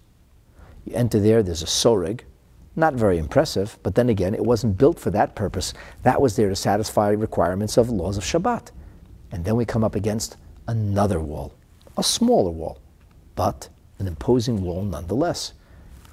You 0.84 0.94
enter 0.94 1.20
there, 1.20 1.42
there's 1.42 1.62
a 1.62 1.66
soreg, 1.66 2.22
not 2.76 2.94
very 2.94 3.18
impressive, 3.18 3.78
but 3.82 3.94
then 3.94 4.08
again, 4.08 4.34
it 4.34 4.44
wasn't 4.44 4.78
built 4.78 4.98
for 4.98 5.10
that 5.10 5.34
purpose. 5.34 5.74
That 6.02 6.20
was 6.20 6.36
there 6.36 6.48
to 6.48 6.56
satisfy 6.56 7.10
requirements 7.10 7.76
of 7.76 7.90
laws 7.90 8.16
of 8.16 8.24
Shabbat. 8.24 8.70
And 9.32 9.44
then 9.44 9.56
we 9.56 9.64
come 9.64 9.84
up 9.84 9.94
against 9.94 10.36
another 10.66 11.20
wall, 11.20 11.54
a 11.96 12.02
smaller 12.02 12.50
wall, 12.50 12.80
but 13.34 13.68
an 13.98 14.06
imposing 14.06 14.62
wall 14.62 14.82
nonetheless. 14.82 15.52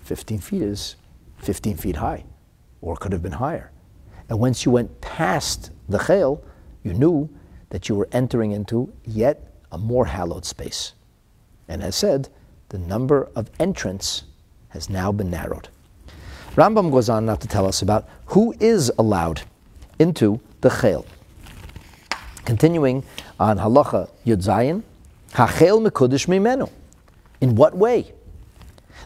15 0.04 0.40
feet 0.40 0.62
is 0.62 0.96
15 1.40 1.78
feet 1.78 1.96
high, 1.98 2.24
or 2.82 2.96
could 2.96 3.12
have 3.12 3.24
been 3.24 3.34
higher. 3.34 3.72
And 4.30 4.40
once 4.40 4.66
you 4.66 4.72
went 4.72 5.02
past 5.02 5.72
the 5.88 6.00
Chel, 6.00 6.44
you 6.84 6.94
knew 6.94 7.30
that 7.70 7.90
you 7.90 7.96
were 7.96 8.10
entering 8.12 8.52
into 8.52 8.92
yet 9.04 9.54
a 9.72 9.78
more 9.78 10.06
hallowed 10.06 10.46
space. 10.46 10.94
And 11.68 11.84
as 11.84 11.96
said, 11.96 12.30
the 12.70 12.78
number 12.78 13.30
of 13.36 13.50
entrants 13.60 14.24
has 14.70 14.90
now 14.90 15.12
been 15.12 15.30
narrowed. 15.30 15.70
Rambam 16.56 16.92
goes 16.92 17.10
on 17.10 17.26
now 17.26 17.36
to 17.36 17.48
tell 17.48 17.66
us 17.66 17.82
about 17.82 18.10
who 18.26 18.54
is 18.60 18.92
allowed 18.98 19.42
into 20.00 20.40
the 20.62 20.70
Chel. 20.70 21.06
Continuing 22.46 23.04
on 23.40 23.58
Halacha 23.58 24.10
Yud 24.26 24.44
Zayin, 24.44 24.84
Hachel 25.34 25.82
Mekudish 25.86 26.28
Mimenu. 26.28 26.70
In 27.42 27.56
what 27.56 27.78
way? 27.78 28.12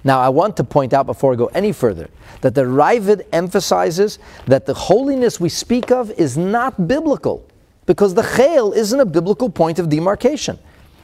Now, 0.04 0.20
I 0.20 0.30
want 0.30 0.58
to 0.58 0.64
point 0.64 0.94
out 0.94 1.06
before 1.06 1.34
I 1.34 1.36
go 1.36 1.48
any 1.48 1.72
further 1.72 2.10
that 2.42 2.56
the 2.56 2.64
Raavad 2.64 3.26
emphasizes 3.32 4.18
that 4.48 4.66
the 4.66 4.74
holiness 4.74 5.40
we 5.40 5.50
speak 5.50 5.92
of 5.92 6.10
is 6.12 6.38
not 6.38 6.88
biblical 6.88 7.46
because 7.86 8.14
the 8.14 8.24
Chel 8.24 8.72
isn't 8.72 9.00
a 9.00 9.06
biblical 9.06 9.50
point 9.50 9.78
of 9.78 9.90
demarcation. 9.90 10.58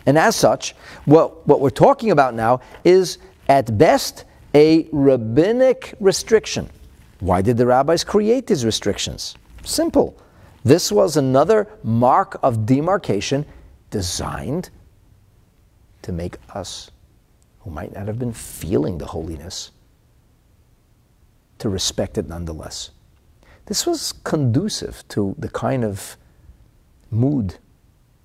And 0.07 0.17
as 0.17 0.35
such, 0.35 0.73
what, 1.05 1.45
what 1.45 1.59
we're 1.59 1.69
talking 1.69 2.11
about 2.11 2.33
now 2.33 2.61
is 2.85 3.19
at 3.49 3.77
best 3.77 4.23
a 4.55 4.87
rabbinic 4.91 5.93
restriction. 5.99 6.69
Why 7.19 7.41
did 7.41 7.57
the 7.57 7.65
rabbis 7.65 8.05
create 8.05 8.47
these 8.47 8.63
restrictions? 8.63 9.35
Simple. 9.63 10.17
This 10.63 10.91
was 10.91 11.17
another 11.17 11.67
mark 11.83 12.39
of 12.41 12.65
demarcation 12.65 13.45
designed 13.91 14.69
to 16.03 16.13
make 16.13 16.37
us, 16.53 16.89
who 17.59 17.69
might 17.69 17.93
not 17.93 18.07
have 18.07 18.17
been 18.17 18.33
feeling 18.33 18.97
the 18.97 19.07
holiness, 19.07 19.71
to 21.59 21.67
respect 21.67 22.17
it 22.17 22.29
nonetheless. 22.29 22.91
This 23.65 23.85
was 23.85 24.13
conducive 24.23 25.05
to 25.09 25.35
the 25.37 25.49
kind 25.49 25.83
of 25.83 26.15
mood. 27.11 27.57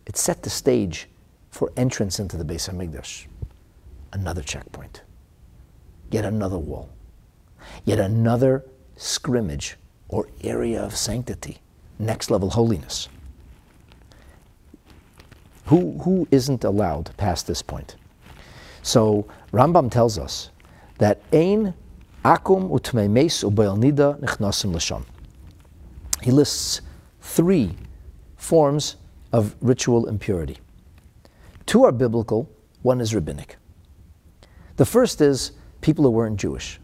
It 0.06 0.16
set 0.16 0.44
the 0.44 0.50
stage 0.50 1.08
for 1.52 1.70
entrance 1.76 2.18
into 2.18 2.36
the 2.36 2.44
Beis 2.44 2.68
Hamikdash. 2.68 3.26
Another 4.12 4.42
checkpoint 4.42 5.02
yet 6.12 6.24
another 6.24 6.58
wall, 6.58 6.90
yet 7.84 7.98
another 7.98 8.64
scrimmage 8.96 9.76
or 10.08 10.28
area 10.44 10.80
of 10.80 10.94
sanctity, 10.94 11.58
next 11.98 12.30
level 12.30 12.50
holiness. 12.50 13.08
Who, 15.66 15.98
who 16.02 16.28
isn't 16.30 16.64
allowed 16.64 17.16
past 17.16 17.46
this 17.46 17.62
point? 17.62 17.96
So 18.82 19.26
Rambam 19.52 19.90
tells 19.90 20.18
us 20.18 20.50
that 20.98 21.22
Ein 21.32 21.72
Akum 22.24 22.70
Utmeimes 22.70 23.42
Ubayalnida 23.50 24.20
Nichnasim 24.20 24.72
Lashon. 24.72 25.04
He 26.20 26.30
lists 26.30 26.82
three 27.20 27.74
forms 28.36 28.96
of 29.32 29.56
ritual 29.60 30.08
impurity. 30.08 30.58
Two 31.66 31.84
are 31.84 31.92
biblical, 31.92 32.50
one 32.82 33.00
is 33.00 33.14
rabbinic. 33.14 33.56
The 34.76 34.86
first 34.86 35.20
is 35.20 35.52
people 35.80 36.04
who 36.04 36.10
weren't 36.10 36.38
Jewish. 36.38 36.80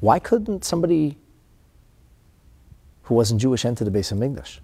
Why 0.00 0.18
couldn't 0.18 0.64
somebody 0.64 1.16
who 3.04 3.14
wasn't 3.14 3.40
Jewish 3.40 3.64
enter 3.64 3.84
the 3.84 3.90
Beis 3.90 4.12
Hamikdash? 4.12 4.58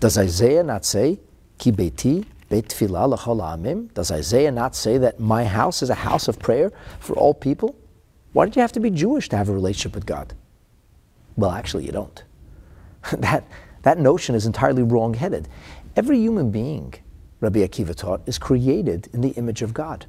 Does 0.00 0.18
Isaiah 0.18 0.62
not 0.62 0.84
say, 0.84 1.20
Ki 1.58 1.70
beit 1.70 1.96
amim? 1.98 3.94
Does 3.94 4.10
Isaiah 4.10 4.50
not 4.50 4.76
say 4.76 4.98
that 4.98 5.20
my 5.20 5.44
house 5.44 5.82
is 5.82 5.90
a 5.90 5.94
house 5.94 6.28
of 6.28 6.38
prayer 6.38 6.72
for 7.00 7.16
all 7.16 7.34
people? 7.34 7.76
Why 8.32 8.44
did 8.46 8.56
you 8.56 8.62
have 8.62 8.72
to 8.72 8.80
be 8.80 8.90
Jewish 8.90 9.28
to 9.30 9.36
have 9.36 9.48
a 9.48 9.52
relationship 9.52 9.94
with 9.94 10.06
God? 10.06 10.34
Well, 11.36 11.50
actually, 11.50 11.86
you 11.86 11.92
don't. 11.92 12.22
that, 13.18 13.44
that 13.82 13.98
notion 13.98 14.34
is 14.34 14.46
entirely 14.46 14.82
wrong 14.82 15.14
headed. 15.14 15.48
Every 15.96 16.18
human 16.18 16.50
being, 16.50 16.94
Rabbi 17.44 17.60
Akiva 17.60 17.94
taught, 17.94 18.22
is 18.26 18.38
created 18.38 19.08
in 19.12 19.20
the 19.20 19.30
image 19.30 19.60
of 19.60 19.74
God. 19.74 20.06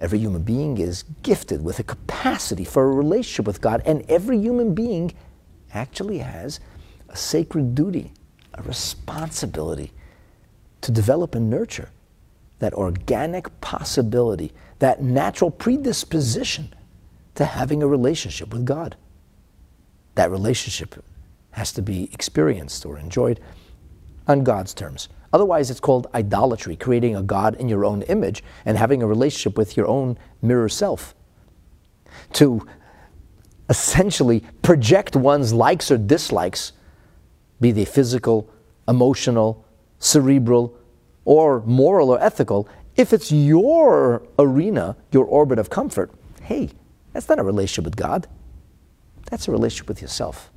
Every 0.00 0.20
human 0.20 0.42
being 0.42 0.78
is 0.78 1.02
gifted 1.22 1.62
with 1.62 1.80
a 1.80 1.82
capacity 1.82 2.64
for 2.64 2.84
a 2.84 2.94
relationship 2.94 3.46
with 3.46 3.60
God, 3.60 3.82
and 3.84 4.08
every 4.08 4.38
human 4.38 4.72
being 4.74 5.12
actually 5.74 6.18
has 6.18 6.60
a 7.08 7.16
sacred 7.16 7.74
duty, 7.74 8.12
a 8.54 8.62
responsibility 8.62 9.92
to 10.82 10.92
develop 10.92 11.34
and 11.34 11.50
nurture 11.50 11.90
that 12.60 12.74
organic 12.74 13.60
possibility, 13.60 14.52
that 14.78 15.02
natural 15.02 15.50
predisposition 15.50 16.72
to 17.34 17.44
having 17.44 17.82
a 17.82 17.88
relationship 17.88 18.52
with 18.52 18.64
God. 18.64 18.94
That 20.14 20.30
relationship 20.30 21.04
has 21.50 21.72
to 21.72 21.82
be 21.82 22.08
experienced 22.12 22.86
or 22.86 22.98
enjoyed 22.98 23.40
on 24.28 24.44
God's 24.44 24.74
terms. 24.74 25.08
Otherwise, 25.32 25.70
it's 25.70 25.80
called 25.80 26.06
idolatry, 26.14 26.76
creating 26.76 27.16
a 27.16 27.22
God 27.22 27.54
in 27.56 27.68
your 27.68 27.84
own 27.84 28.02
image 28.02 28.42
and 28.64 28.76
having 28.76 29.02
a 29.02 29.06
relationship 29.06 29.56
with 29.56 29.76
your 29.76 29.86
own 29.86 30.18
mirror 30.42 30.68
self. 30.68 31.14
To 32.34 32.66
essentially 33.68 34.44
project 34.60 35.16
one's 35.16 35.52
likes 35.52 35.90
or 35.90 35.96
dislikes, 35.96 36.72
be 37.60 37.72
they 37.72 37.86
physical, 37.86 38.50
emotional, 38.86 39.64
cerebral, 39.98 40.76
or 41.24 41.62
moral 41.62 42.10
or 42.10 42.20
ethical, 42.22 42.68
if 42.96 43.12
it's 43.12 43.32
your 43.32 44.22
arena, 44.38 44.96
your 45.12 45.24
orbit 45.24 45.58
of 45.58 45.70
comfort, 45.70 46.10
hey, 46.42 46.70
that's 47.12 47.28
not 47.28 47.38
a 47.38 47.42
relationship 47.42 47.84
with 47.84 47.96
God. 47.96 48.26
That's 49.30 49.48
a 49.48 49.52
relationship 49.52 49.88
with 49.88 50.02
yourself. 50.02 50.50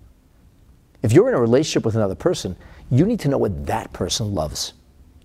If 1.02 1.14
you're 1.14 1.30
in 1.30 1.36
a 1.36 1.40
relationship 1.40 1.86
with 1.86 1.96
another 1.96 2.16
person, 2.16 2.58
you 2.90 3.06
need 3.06 3.20
to 3.22 3.30
know 3.30 3.38
what 3.38 3.66
that 3.66 3.92
person 3.94 4.34
loves. 4.34 4.74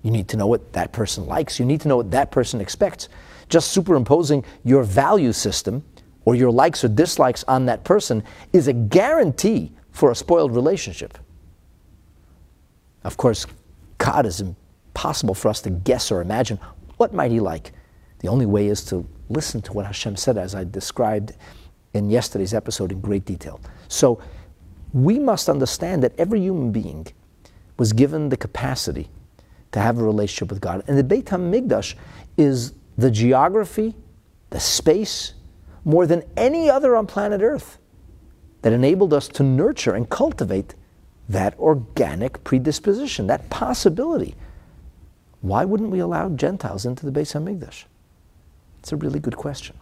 You 0.03 0.11
need 0.11 0.29
to 0.29 0.37
know 0.37 0.47
what 0.47 0.73
that 0.73 0.93
person 0.93 1.27
likes. 1.27 1.59
You 1.59 1.67
need 1.67 1.81
to 1.83 1.89
know 1.89 1.97
what 1.97 2.11
that 2.11 2.31
person 2.31 2.61
expects. 2.61 3.09
Just 3.49 3.73
superimposing 3.73 4.45
your 4.65 4.83
value 4.83 5.33
system 5.33 5.85
or 6.25 6.35
your 6.35 6.51
likes 6.51 6.85
or 6.85 6.89
dislikes 6.89 7.45
on 7.49 7.67
that 7.67 7.85
person 7.85 8.23
is 8.53 8.69
a 8.69 8.73
guarantee 8.73 9.73
for 9.91 10.11
a 10.11 10.15
spoiled 10.15 10.55
relationship. 10.55 11.19
Of 13.05 13.17
course, 13.17 13.47
God 13.99 14.27
is 14.27 14.41
impossible 14.41 15.35
for 15.35 15.49
us 15.49 15.61
to 15.63 15.71
guess 15.71 16.11
or 16.11 16.21
imagine. 16.21 16.59
What 16.97 17.13
might 17.13 17.31
He 17.31 17.41
like? 17.41 17.73
The 18.21 18.29
only 18.29 18.47
way 18.47 18.69
is 18.69 18.85
to 18.87 19.07
listen 19.29 19.63
to 19.63 19.73
what 19.73 19.87
Hashem 19.87 20.17
said, 20.17 20.37
as 20.37 20.55
I 20.55 20.65
described 20.65 21.33
in 21.95 22.11
yesterday's 22.11 22.55
episode 22.55 22.93
in 22.93 23.01
great 23.01 23.25
detail. 23.25 23.61
So, 23.89 24.23
we 24.93 25.19
must 25.19 25.49
understand 25.49 26.03
that 26.03 26.13
every 26.19 26.41
human 26.41 26.73
being 26.73 27.07
was 27.81 27.95
given 27.95 28.29
the 28.29 28.37
capacity 28.37 29.09
to 29.73 29.81
have 29.81 29.99
a 29.99 30.03
relationship 30.05 30.51
with 30.51 30.61
God. 30.61 30.85
And 30.87 30.99
the 30.99 31.03
Beit 31.03 31.25
HaMikdash 31.25 31.95
is 32.37 32.75
the 32.99 33.11
geography, 33.11 33.95
the 34.51 34.61
space, 34.61 35.33
more 35.83 36.07
than 36.07 36.23
any 36.37 36.69
other 36.69 36.95
on 36.95 37.07
planet 37.07 37.41
Earth 37.41 37.79
that 38.61 38.75
enabled 38.75 39.15
us 39.15 39.29
to 39.29 39.43
nurture 39.43 39.95
and 39.95 40.11
cultivate 40.11 40.75
that 41.31 41.59
organic 41.59 42.45
predisposition, 42.45 43.27
that 43.29 43.49
possibility. 43.49 44.35
Why 45.41 45.65
wouldn't 45.65 45.89
we 45.89 46.01
allow 46.01 46.29
Gentiles 46.29 46.85
into 46.85 47.07
the 47.07 47.13
Beit 47.13 47.29
HaMikdash? 47.29 47.85
It's 48.81 48.93
a 48.93 48.97
really 48.97 49.21
good 49.21 49.39
question. 49.39 49.79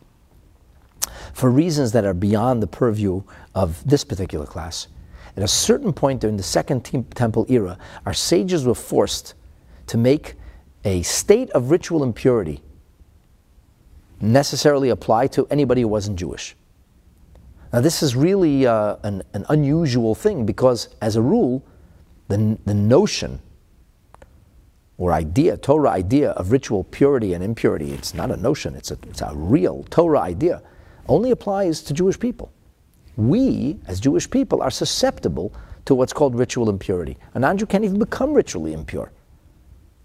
For 1.33 1.51
reasons 1.51 1.91
that 1.91 2.05
are 2.05 2.15
beyond 2.15 2.63
the 2.63 2.69
purview 2.69 3.25
of 3.57 3.85
this 3.85 4.05
particular 4.05 4.47
class, 4.47 4.87
at 5.39 5.45
a 5.45 5.47
certain 5.47 5.93
point 5.93 6.21
during 6.21 6.37
the 6.37 6.43
Second 6.43 6.83
Temple 7.15 7.47
era, 7.49 7.79
our 8.05 8.13
sages 8.13 8.67
were 8.67 8.75
forced 8.75 9.35
to 9.87 9.97
make 9.97 10.35
a 10.85 11.01
state 11.03 11.49
of 11.51 11.71
ritual 11.71 12.03
impurity 12.03 12.61
necessarily 14.21 14.89
apply 14.89 15.29
to 15.29 15.47
anybody 15.49 15.83
who 15.83 15.87
wasn't 15.87 16.19
Jewish. 16.19 16.57
Now, 17.73 17.81
this 17.81 18.03
is 18.03 18.17
really 18.17 18.67
uh, 18.67 18.97
an, 19.05 19.23
an, 19.33 19.47
unusual 19.49 20.17
thing 20.17 20.45
because, 20.45 20.89
as 21.01 21.15
a 21.15 21.23
rule, 21.23 21.65
the, 22.27 22.59
the 22.65 22.75
notion 22.75 23.39
or 24.97 25.13
idea, 25.13 25.57
Torah 25.57 25.91
idea 25.91 26.33
of 26.33 26.51
ritual 26.51 26.83
purity 26.83 27.35
and 27.35 27.45
impurity, 27.45 27.93
it's 27.93 28.13
not 28.13 28.33
a 28.33 28.37
notion, 28.37 28.75
it's 28.75 28.91
a, 28.91 28.99
it's 29.05 29.23
a 29.23 29.31
real 29.37 29.85
Torah 29.89 30.19
idea, 30.19 30.63
only 31.07 31.31
applies 31.31 31.81
to 31.83 31.95
Jewish 31.95 32.19
people. 32.19 32.51
We, 33.19 33.81
as 33.89 33.99
Jewish 33.99 34.31
people, 34.31 34.63
are 34.63 34.71
susceptible 34.71 35.53
to 35.87 35.95
what's 35.97 36.13
called 36.13 36.39
ritual 36.39 36.71
impurity. 36.71 37.19
A 37.35 37.41
non 37.41 37.59
Jew 37.59 37.67
can't 37.67 37.85
even 37.85 37.99
become 37.99 38.33
ritually 38.33 38.73
impure. 38.73 39.11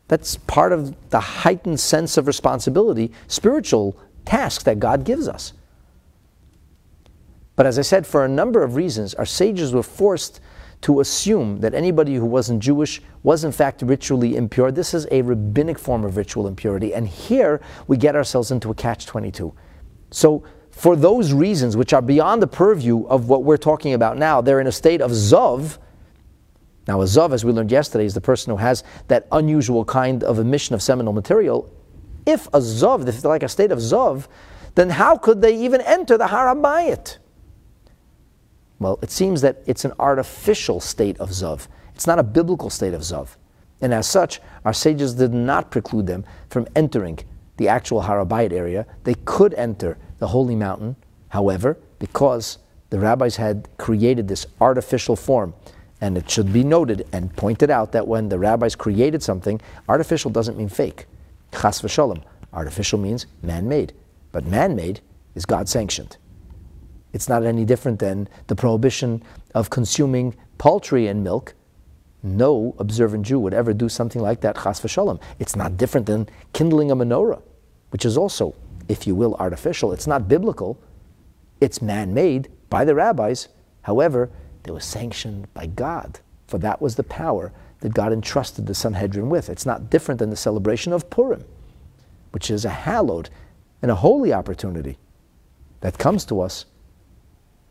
That's 0.08 0.36
part 0.36 0.74
of 0.74 0.96
the 1.12 1.20
heightened 1.20 1.80
sense 1.80 2.18
of 2.18 2.26
responsibility, 2.26 3.12
spiritual 3.28 3.96
task 4.26 4.64
that 4.64 4.80
God 4.80 5.06
gives 5.06 5.28
us. 5.28 5.54
But 7.56 7.68
as 7.68 7.78
I 7.78 7.84
said, 7.84 8.08
for 8.08 8.26
a 8.26 8.28
number 8.28 8.64
of 8.64 8.76
reasons, 8.76 9.14
our 9.14 9.28
sages 9.28 9.74
were 9.74 9.84
forced 9.84 10.42
to 10.82 11.00
assume 11.00 11.60
that 11.60 11.76
anybody 11.76 12.16
who 12.16 12.26
wasn't 12.26 12.64
Jewish 12.64 13.00
was 13.22 13.44
in 13.44 13.52
fact 13.52 13.84
ritually 13.84 14.36
impure. 14.36 14.72
This 14.72 14.96
is 14.96 15.08
a 15.12 15.22
rabbinic 15.22 15.78
form 15.78 16.04
of 16.04 16.18
ritual 16.18 16.48
impurity. 16.48 16.96
And 16.96 17.08
here 17.08 17.62
we 17.88 17.96
get 17.96 18.16
ourselves 18.16 18.50
into 18.50 18.72
a 18.72 18.76
catch 18.76 19.06
22. 19.06 19.54
So, 20.10 20.44
for 20.74 20.96
those 20.96 21.32
reasons, 21.32 21.78
which 21.78 21.94
are 21.94 22.02
beyond 22.02 22.42
the 22.42 22.48
purview 22.48 23.06
of 23.06 23.30
what 23.30 23.44
we're 23.44 23.58
talking 23.58 23.94
about 23.94 24.18
now, 24.18 24.42
they're 24.42 24.60
in 24.60 24.68
a 24.68 24.72
state 24.72 25.02
of 25.02 25.12
Zov. 25.12 25.78
Now, 26.88 27.02
a 27.02 27.06
Zov, 27.06 27.32
as 27.32 27.46
we 27.46 27.52
learned 27.52 27.72
yesterday, 27.72 28.06
is 28.06 28.16
the 28.16 28.22
person 28.22 28.52
who 28.52 28.58
has 28.58 28.84
that 29.08 29.28
unusual 29.32 29.86
kind 29.86 30.24
of 30.24 30.40
emission 30.40 30.74
of 30.74 30.82
seminal 30.82 31.14
material. 31.14 31.72
If 32.26 32.48
a 32.48 32.60
Zov, 32.60 33.08
if 33.08 33.22
they're 33.22 33.30
like 33.30 33.44
a 33.44 33.50
state 33.50 33.72
of 33.72 33.78
Zov, 33.78 34.28
then 34.74 34.90
how 34.90 35.16
could 35.16 35.42
they 35.42 35.56
even 35.56 35.80
enter 35.82 36.18
the 36.18 36.28
Har 36.28 36.54
Habayit? 36.54 37.20
Well, 38.80 38.98
it 39.04 39.12
seems 39.12 39.42
that 39.42 39.62
it's 39.68 39.86
an 39.86 39.94
artificial 40.00 40.80
state 40.80 41.20
of 41.20 41.30
Zov. 41.30 41.68
It's 41.94 42.08
not 42.08 42.18
a 42.18 42.24
biblical 42.24 42.72
state 42.72 42.96
of 42.96 43.02
Zov. 43.02 43.36
And 43.80 43.94
as 43.94 44.08
such, 44.08 44.42
our 44.66 44.74
sages 44.74 45.14
did 45.14 45.34
not 45.34 45.70
preclude 45.70 46.08
them 46.08 46.26
from 46.50 46.68
entering 46.76 47.20
the 47.58 47.68
actual 47.68 48.02
Har 48.02 48.26
Habayit 48.26 48.52
area. 48.52 48.88
They 49.04 49.14
could 49.26 49.54
enter 49.54 50.00
the 50.24 50.28
holy 50.28 50.56
mountain, 50.56 50.96
however, 51.28 51.78
because 52.00 52.58
the 52.92 52.98
rabbis 52.98 53.36
had 53.36 53.68
created 53.78 54.26
this 54.30 54.46
artificial 54.62 55.18
form. 55.18 55.54
And 56.00 56.18
it 56.18 56.30
should 56.30 56.54
be 56.54 56.64
noted 56.64 57.06
and 57.12 57.36
pointed 57.36 57.70
out 57.70 57.92
that 57.92 58.08
when 58.08 58.30
the 58.30 58.40
rabbis 58.40 58.74
created 58.74 59.22
something, 59.22 59.60
artificial 59.90 60.32
doesn't 60.32 60.58
mean 60.58 60.70
fake. 60.70 61.08
Chas 61.52 61.82
v'shalom. 61.82 62.24
Artificial 62.54 63.00
means 63.00 63.26
man 63.42 63.68
made. 63.68 63.92
But 64.32 64.46
man 64.46 64.78
made 64.78 65.02
is 65.36 65.46
God 65.46 65.68
sanctioned. 65.68 66.16
It's 67.12 67.28
not 67.28 67.44
any 67.44 67.66
different 67.66 68.00
than 68.00 68.30
the 68.48 68.56
prohibition 68.56 69.24
of 69.54 69.70
consuming 69.70 70.38
poultry 70.58 71.08
and 71.08 71.22
milk. 71.22 71.54
No 72.24 72.76
observant 72.80 73.26
Jew 73.26 73.40
would 73.42 73.54
ever 73.54 73.74
do 73.74 73.90
something 73.90 74.22
like 74.22 74.40
that, 74.40 74.56
chas 74.56 74.80
v'shalom. 74.80 75.22
It's 75.38 75.58
not 75.58 75.76
different 75.76 76.06
than 76.06 76.30
kindling 76.54 76.92
a 76.92 76.96
menorah, 76.96 77.42
which 77.90 78.06
is 78.06 78.16
also, 78.18 78.56
if 78.88 79.08
you 79.08 79.16
will, 79.16 79.36
artificial. 79.36 79.92
It's 79.92 80.08
not 80.08 80.28
biblical. 80.28 80.80
It's 81.62 81.82
man-made 81.82 82.50
by 82.70 82.86
the 82.86 82.96
rabbis. 82.96 83.48
However, 83.82 84.30
they 84.64 84.72
were 84.72 84.80
sanctioned 84.80 85.54
by 85.54 85.68
God, 85.68 86.20
for 86.48 86.58
that 86.60 86.82
was 86.82 86.96
the 86.96 87.04
power 87.04 87.52
that 87.82 87.94
God 87.94 88.14
entrusted 88.14 88.66
the 88.66 88.74
Sanhedrin 88.74 89.30
with. 89.30 89.50
It's 89.50 89.66
not 89.66 89.90
different 89.90 90.20
than 90.20 90.30
the 90.30 90.36
celebration 90.36 90.94
of 90.94 91.10
Purim, 91.10 91.44
which 92.32 92.50
is 92.50 92.66
a 92.66 92.70
hallowed 92.70 93.30
and 93.82 93.92
a 93.92 93.96
holy 93.96 94.32
opportunity 94.32 94.98
that 95.82 95.98
comes 95.98 96.24
to 96.26 96.40
us 96.40 96.66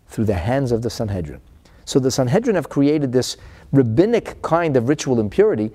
through 0.08 0.26
the 0.26 0.34
hands 0.34 0.70
of 0.70 0.82
the 0.82 0.90
Sanhedrin. 0.90 1.40
So 1.86 1.98
the 1.98 2.10
Sanhedrin 2.10 2.56
have 2.56 2.68
created 2.68 3.12
this 3.12 3.38
rabbinic 3.72 4.42
kind 4.42 4.76
of 4.76 4.90
ritual 4.90 5.18
impurity. 5.18 5.72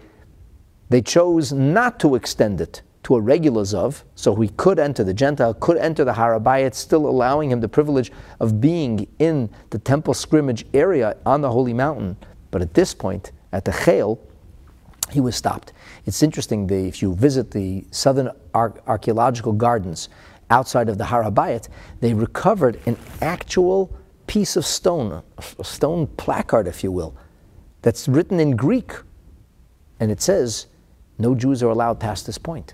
They 0.89 1.01
chose 1.01 1.51
not 1.51 1.99
to 2.01 2.13
extend 2.13 2.61
it 2.61 2.83
to 3.03 3.15
a 3.15 3.21
regular 3.21 3.63
Zav, 3.63 4.03
so 4.15 4.35
he 4.35 4.49
could 4.49 4.79
enter, 4.79 5.03
the 5.03 5.13
Gentile 5.13 5.53
could 5.53 5.77
enter 5.77 6.03
the 6.03 6.13
Har 6.13 6.37
Habayit, 6.37 6.73
still 6.73 7.07
allowing 7.07 7.51
him 7.51 7.61
the 7.61 7.69
privilege 7.69 8.11
of 8.39 8.59
being 8.59 9.07
in 9.19 9.49
the 9.69 9.79
temple 9.79 10.13
scrimmage 10.13 10.65
area 10.73 11.15
on 11.25 11.41
the 11.41 11.49
holy 11.49 11.73
mountain. 11.73 12.17
But 12.51 12.61
at 12.61 12.73
this 12.73 12.93
point, 12.93 13.31
at 13.53 13.63
the 13.63 13.71
Chayil, 13.71 14.19
he 15.11 15.21
was 15.21 15.35
stopped. 15.35 15.71
It's 16.05 16.21
interesting, 16.21 16.67
the, 16.67 16.85
if 16.87 17.01
you 17.01 17.15
visit 17.15 17.51
the 17.51 17.85
southern 17.91 18.29
ar- 18.53 18.81
archaeological 18.87 19.53
gardens 19.53 20.09
outside 20.49 20.89
of 20.89 20.97
the 20.97 21.05
Har 21.05 21.23
Habayit, 21.23 21.69
they 22.01 22.13
recovered 22.13 22.79
an 22.85 22.97
actual 23.21 23.95
piece 24.27 24.57
of 24.57 24.65
stone, 24.65 25.23
a 25.59 25.63
stone 25.63 26.07
placard, 26.07 26.67
if 26.67 26.83
you 26.83 26.91
will, 26.91 27.15
that's 27.81 28.09
written 28.09 28.39
in 28.39 28.57
Greek. 28.57 28.91
And 29.99 30.11
it 30.11 30.19
says, 30.19 30.67
no 31.17 31.35
Jews 31.35 31.63
are 31.63 31.69
allowed 31.69 31.99
past 31.99 32.25
this 32.25 32.37
point. 32.37 32.73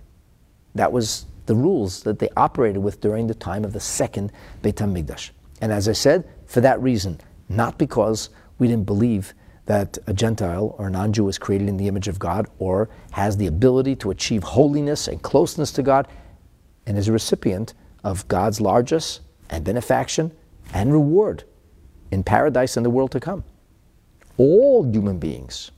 That 0.75 0.91
was 0.91 1.25
the 1.45 1.55
rules 1.55 2.03
that 2.03 2.19
they 2.19 2.29
operated 2.37 2.81
with 2.81 3.01
during 3.01 3.27
the 3.27 3.33
time 3.33 3.65
of 3.65 3.73
the 3.73 3.79
second 3.79 4.31
Beit 4.61 4.77
HaMikdash. 4.77 5.31
And 5.61 5.71
as 5.71 5.87
I 5.87 5.93
said, 5.93 6.27
for 6.45 6.61
that 6.61 6.81
reason, 6.81 7.19
not 7.49 7.77
because 7.77 8.29
we 8.59 8.67
didn't 8.67 8.85
believe 8.85 9.33
that 9.65 9.97
a 10.07 10.13
Gentile 10.13 10.75
or 10.77 10.87
a 10.87 10.89
non 10.89 11.13
Jew 11.13 11.27
is 11.27 11.37
created 11.37 11.69
in 11.69 11.77
the 11.77 11.87
image 11.87 12.07
of 12.07 12.19
God 12.19 12.47
or 12.59 12.89
has 13.11 13.37
the 13.37 13.47
ability 13.47 13.95
to 13.97 14.11
achieve 14.11 14.43
holiness 14.43 15.07
and 15.07 15.21
closeness 15.21 15.71
to 15.73 15.83
God 15.83 16.07
and 16.85 16.97
is 16.97 17.07
a 17.07 17.11
recipient 17.13 17.73
of 18.03 18.27
God's 18.27 18.59
largesse 18.59 19.21
and 19.49 19.63
benefaction 19.63 20.31
and 20.73 20.91
reward 20.91 21.43
in 22.11 22.23
paradise 22.23 22.75
and 22.77 22.85
the 22.85 22.89
world 22.89 23.11
to 23.11 23.19
come. 23.19 23.43
All 24.37 24.83
human 24.83 25.19
beings, 25.19 25.71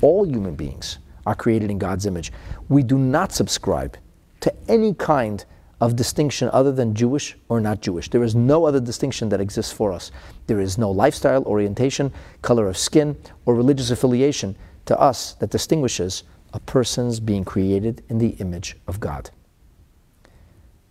all 0.00 0.24
human 0.24 0.54
beings 0.54 0.98
are 1.26 1.34
created 1.34 1.70
in 1.70 1.78
God's 1.78 2.06
image. 2.06 2.32
We 2.68 2.82
do 2.82 2.98
not 2.98 3.32
subscribe 3.32 3.96
to 4.40 4.54
any 4.68 4.94
kind 4.94 5.44
of 5.80 5.94
distinction 5.94 6.50
other 6.52 6.72
than 6.72 6.94
Jewish 6.94 7.36
or 7.48 7.60
not 7.60 7.80
Jewish. 7.80 8.10
There 8.10 8.24
is 8.24 8.34
no 8.34 8.64
other 8.64 8.80
distinction 8.80 9.28
that 9.28 9.40
exists 9.40 9.72
for 9.72 9.92
us. 9.92 10.10
There 10.46 10.60
is 10.60 10.76
no 10.76 10.90
lifestyle, 10.90 11.44
orientation, 11.44 12.12
color 12.42 12.68
of 12.68 12.76
skin, 12.76 13.16
or 13.46 13.54
religious 13.54 13.90
affiliation 13.90 14.56
to 14.86 14.98
us 14.98 15.34
that 15.34 15.50
distinguishes 15.50 16.24
a 16.52 16.60
person's 16.60 17.20
being 17.20 17.44
created 17.44 18.02
in 18.08 18.18
the 18.18 18.30
image 18.40 18.76
of 18.86 18.98
God. 19.00 19.30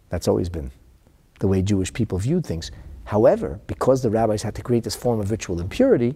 That's 0.10 0.28
always 0.28 0.50
been 0.50 0.72
the 1.40 1.48
way 1.48 1.62
Jewish 1.62 1.92
people 1.92 2.18
viewed 2.18 2.46
things. 2.46 2.72
However, 3.06 3.60
because 3.68 4.02
the 4.02 4.10
rabbis 4.10 4.44
had 4.44 4.56
to 4.56 4.62
create 4.62 4.84
this 4.84 4.96
form 4.96 5.20
of 5.20 5.32
ritual 5.32 5.60
impurity, 5.60 6.16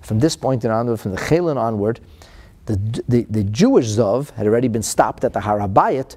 from 0.00 0.20
this 0.20 0.36
point 0.36 0.64
onward, 0.64 1.00
from 1.00 1.12
the 1.12 1.20
Chelin 1.20 1.56
onward, 1.56 2.00
the, 2.66 2.76
the, 3.06 3.26
the, 3.30 3.44
Jewish 3.44 3.86
Zav 3.86 4.30
had 4.30 4.46
already 4.46 4.68
been 4.68 4.82
stopped 4.82 5.24
at 5.24 5.32
the 5.32 5.40
Har 5.40 5.60
Habayit. 5.60 6.16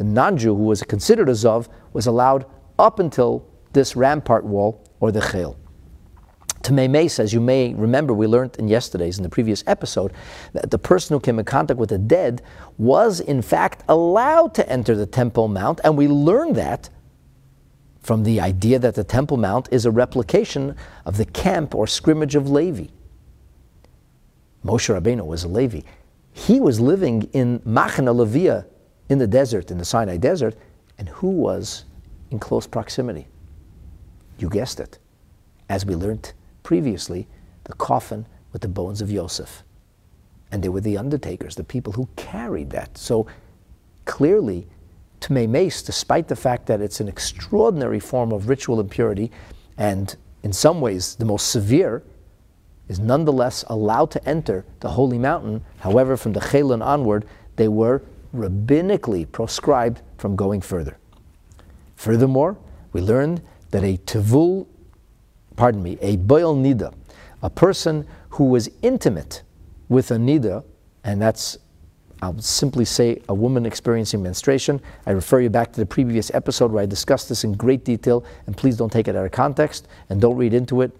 The 0.00 0.06
non 0.06 0.38
Jew, 0.38 0.56
who 0.56 0.62
was 0.62 0.82
considered 0.82 1.28
a 1.28 1.32
Zav, 1.32 1.68
was 1.92 2.06
allowed 2.06 2.46
up 2.78 3.00
until 3.00 3.46
this 3.74 3.94
rampart 3.94 4.46
wall 4.46 4.82
or 4.98 5.12
the 5.12 5.20
Chel. 5.20 5.58
Tamei 6.62 7.18
as 7.18 7.34
you 7.34 7.40
may 7.42 7.74
remember, 7.74 8.14
we 8.14 8.26
learned 8.26 8.56
in 8.56 8.66
yesterday's, 8.66 9.18
in 9.18 9.24
the 9.24 9.28
previous 9.28 9.62
episode, 9.66 10.14
that 10.54 10.70
the 10.70 10.78
person 10.78 11.12
who 11.12 11.20
came 11.20 11.38
in 11.38 11.44
contact 11.44 11.78
with 11.78 11.90
the 11.90 11.98
dead 11.98 12.40
was 12.78 13.20
in 13.20 13.42
fact 13.42 13.84
allowed 13.90 14.54
to 14.54 14.66
enter 14.70 14.96
the 14.96 15.04
Temple 15.04 15.48
Mount, 15.48 15.82
and 15.84 15.98
we 15.98 16.08
learned 16.08 16.56
that 16.56 16.88
from 18.00 18.22
the 18.22 18.40
idea 18.40 18.78
that 18.78 18.94
the 18.94 19.04
Temple 19.04 19.36
Mount 19.36 19.68
is 19.70 19.84
a 19.84 19.90
replication 19.90 20.76
of 21.04 21.18
the 21.18 21.26
camp 21.26 21.74
or 21.74 21.86
scrimmage 21.86 22.34
of 22.34 22.48
Levi. 22.48 22.86
Moshe 24.64 24.98
Rabbeinu 24.98 25.26
was 25.26 25.44
a 25.44 25.48
Levi. 25.48 25.82
He 26.32 26.58
was 26.58 26.80
living 26.80 27.24
in 27.34 27.58
Machane 27.66 28.08
Levia 28.14 28.64
in 29.10 29.18
the 29.18 29.26
desert, 29.26 29.70
in 29.70 29.76
the 29.76 29.84
Sinai 29.84 30.16
desert, 30.16 30.54
and 30.96 31.08
who 31.08 31.28
was 31.28 31.84
in 32.30 32.38
close 32.38 32.66
proximity? 32.66 33.26
You 34.38 34.48
guessed 34.48 34.80
it. 34.80 34.98
As 35.68 35.84
we 35.84 35.94
learned 35.94 36.32
previously, 36.62 37.26
the 37.64 37.74
coffin 37.74 38.24
with 38.52 38.62
the 38.62 38.68
bones 38.68 39.02
of 39.02 39.10
Yosef. 39.10 39.64
And 40.52 40.62
they 40.62 40.68
were 40.68 40.80
the 40.80 40.96
undertakers, 40.96 41.56
the 41.56 41.64
people 41.64 41.92
who 41.92 42.08
carried 42.16 42.70
that. 42.70 42.96
So 42.96 43.26
clearly, 44.04 44.66
Tamei 45.20 45.48
Meis, 45.48 45.82
despite 45.82 46.28
the 46.28 46.36
fact 46.36 46.66
that 46.66 46.80
it's 46.80 47.00
an 47.00 47.08
extraordinary 47.08 48.00
form 48.00 48.32
of 48.32 48.48
ritual 48.48 48.80
impurity 48.80 49.30
and 49.76 50.16
in 50.42 50.52
some 50.52 50.80
ways 50.80 51.16
the 51.16 51.24
most 51.24 51.50
severe, 51.50 52.02
is 52.88 52.98
nonetheless 52.98 53.64
allowed 53.68 54.10
to 54.12 54.28
enter 54.28 54.64
the 54.80 54.90
holy 54.90 55.18
mountain. 55.18 55.62
However, 55.80 56.16
from 56.16 56.32
the 56.32 56.40
Chelon 56.40 56.84
onward, 56.84 57.24
they 57.56 57.68
were 57.68 58.02
rabbinically 58.34 59.30
proscribed 59.30 60.02
from 60.18 60.36
going 60.36 60.60
further. 60.60 60.96
Furthermore, 61.96 62.56
we 62.92 63.00
learned 63.00 63.42
that 63.70 63.84
a 63.84 63.96
tevul, 63.98 64.66
pardon 65.56 65.82
me, 65.82 65.98
a 66.00 66.16
boel 66.16 66.56
nida, 66.56 66.94
a 67.42 67.50
person 67.50 68.06
who 68.30 68.44
was 68.44 68.70
intimate 68.82 69.42
with 69.88 70.10
a 70.10 70.16
nida, 70.16 70.64
and 71.04 71.20
that's 71.20 71.58
I'll 72.22 72.38
simply 72.38 72.84
say 72.84 73.22
a 73.28 73.34
woman 73.34 73.64
experiencing 73.64 74.22
menstruation. 74.22 74.80
I 75.06 75.12
refer 75.12 75.40
you 75.40 75.48
back 75.48 75.72
to 75.72 75.80
the 75.80 75.86
previous 75.86 76.30
episode 76.34 76.70
where 76.70 76.82
I 76.82 76.86
discussed 76.86 77.30
this 77.30 77.44
in 77.44 77.54
great 77.54 77.84
detail, 77.84 78.24
and 78.46 78.56
please 78.56 78.76
don't 78.76 78.92
take 78.92 79.08
it 79.08 79.16
out 79.16 79.24
of 79.24 79.32
context 79.32 79.88
and 80.10 80.20
don't 80.20 80.36
read 80.36 80.52
into 80.52 80.82
it 80.82 80.94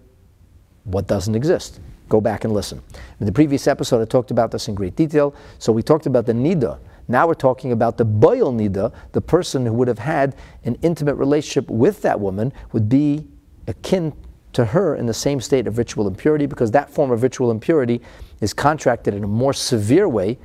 what 0.83 1.07
doesn't 1.07 1.35
exist. 1.35 1.79
Go 2.09 2.21
back 2.21 2.43
and 2.43 2.53
listen. 2.53 2.81
In 3.19 3.27
the 3.27 3.31
previous 3.31 3.67
episode, 3.67 4.01
I 4.01 4.05
talked 4.05 4.31
about 4.31 4.51
this 4.51 4.67
in 4.67 4.73
great 4.73 4.95
detail. 4.95 5.35
So 5.59 5.71
we 5.71 5.83
talked 5.83 6.07
about 6.07 6.25
the 6.25 6.33
nida. 6.33 6.79
Now 7.11 7.27
we're 7.27 7.33
talking 7.33 7.71
about 7.71 7.97
the 7.97 8.05
boel 8.05 8.53
nida, 8.53 8.93
the 9.11 9.21
person 9.21 9.65
who 9.65 9.73
would 9.73 9.87
have 9.87 9.99
had 9.99 10.35
an 10.63 10.77
intimate 10.81 11.15
relationship 11.15 11.69
with 11.69 12.01
that 12.01 12.19
woman 12.19 12.53
would 12.71 12.87
be 12.87 13.27
akin 13.67 14.13
to 14.53 14.65
her 14.65 14.95
in 14.95 15.05
the 15.05 15.13
same 15.13 15.39
state 15.39 15.67
of 15.67 15.77
ritual 15.77 16.07
impurity 16.07 16.45
because 16.45 16.71
that 16.71 16.89
form 16.89 17.11
of 17.11 17.23
ritual 17.23 17.51
impurity 17.51 18.01
is 18.41 18.53
contracted 18.53 19.13
in 19.13 19.23
a 19.23 19.27
more 19.27 19.53
severe 19.53 20.07
way 20.09 20.37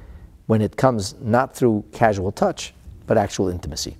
when 0.47 0.61
it 0.63 0.77
comes 0.77 1.15
not 1.21 1.55
through 1.55 1.85
casual 1.93 2.31
touch, 2.31 2.75
but 3.07 3.19
actual 3.19 3.49
intimacy. 3.49 3.97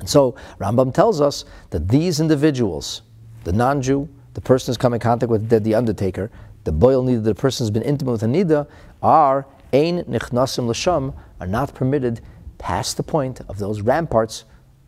And 0.00 0.08
so 0.08 0.34
Rambam 0.58 0.92
tells 0.92 1.20
us 1.20 1.44
that 1.70 1.88
these 1.88 2.20
individuals, 2.20 3.02
the 3.44 3.52
non-Jew, 3.52 4.08
the 4.34 4.40
person 4.40 4.72
who's 4.72 4.76
come 4.76 4.92
in 4.92 5.00
contact 5.00 5.30
with 5.30 5.48
the, 5.48 5.60
the 5.60 5.74
undertaker, 5.74 6.30
the 6.64 6.72
boel 6.72 7.04
nida, 7.04 7.22
the 7.22 7.34
person 7.34 7.64
who's 7.64 7.70
been 7.70 7.82
intimate 7.82 8.12
with 8.12 8.22
a 8.22 8.26
nida, 8.26 8.66
are 9.02 9.46
ein 9.74 10.04
nichnasim 10.04 10.68
l'sham, 10.68 11.12
are 11.40 11.46
not 11.46 11.74
permitted 11.74 12.20
past 12.58 12.96
the 12.96 13.02
point 13.02 13.40
of 13.48 13.58
those 13.58 13.80
ramparts 13.80 14.44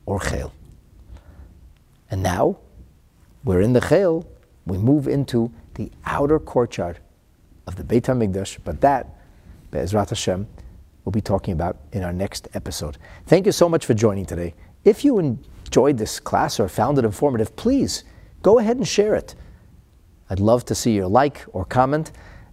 or 0.06 0.20
chel. 0.20 0.52
And 2.10 2.22
now 2.22 2.58
we're 3.44 3.60
in 3.60 3.72
the 3.72 3.80
chel, 3.80 4.24
we 4.64 4.78
move 4.78 5.08
into 5.08 5.50
the 5.74 5.90
outer 6.04 6.38
courtyard 6.38 6.98
of 7.66 7.76
the 7.76 7.84
Beit 7.84 8.04
HaMikdash, 8.04 8.58
but 8.64 8.80
that, 8.80 9.08
Be'ezrat 9.72 10.10
Hashem, 10.10 10.46
we'll 11.04 11.10
be 11.10 11.20
talking 11.20 11.52
about 11.52 11.76
in 11.92 12.04
our 12.04 12.12
next 12.12 12.48
episode. 12.54 12.96
Thank 13.26 13.46
you 13.46 13.52
so 13.52 13.68
much 13.68 13.84
for 13.84 13.94
joining 13.94 14.24
today. 14.24 14.54
If 14.84 15.04
you 15.04 15.18
enjoyed 15.18 15.98
this 15.98 16.20
class 16.20 16.60
or 16.60 16.68
found 16.68 16.98
it 16.98 17.04
informative, 17.04 17.56
please 17.56 18.04
go 18.42 18.60
ahead 18.60 18.76
and 18.76 18.86
share 18.86 19.16
it. 19.16 19.34
I'd 20.30 20.40
love 20.40 20.64
to 20.66 20.74
see 20.74 20.92
your 20.92 21.08
like 21.08 21.44
or 21.52 21.64
comment. 21.64 22.12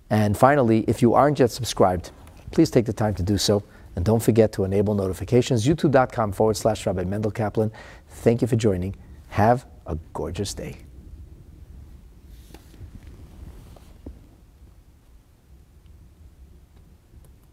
And 0.10 0.38
finally, 0.38 0.84
if 0.88 1.02
you 1.02 1.14
aren't 1.14 1.40
yet 1.40 1.52
subscribed, 1.52 2.12
please 2.54 2.72
take 2.72 2.86
the 2.86 2.94
time 2.94 3.14
to 3.16 3.24
do 3.24 3.38
so. 3.38 3.64
And 3.96 4.06
don't 4.06 4.24
forget 4.24 4.52
to 4.54 4.64
enable 4.64 4.96
notifications, 4.96 5.68
youtube.com 5.68 6.32
forward 6.32 6.58
slash 6.58 6.86
Rabbi 6.86 7.04
Mendel 7.04 7.32
Kaplan. 7.32 7.72
Thank 8.08 8.42
you 8.42 8.48
for 8.48 8.56
joining. 8.56 8.96
Have 9.30 9.66
a 9.86 9.98
gorgeous 10.14 10.54
day. 10.54 10.78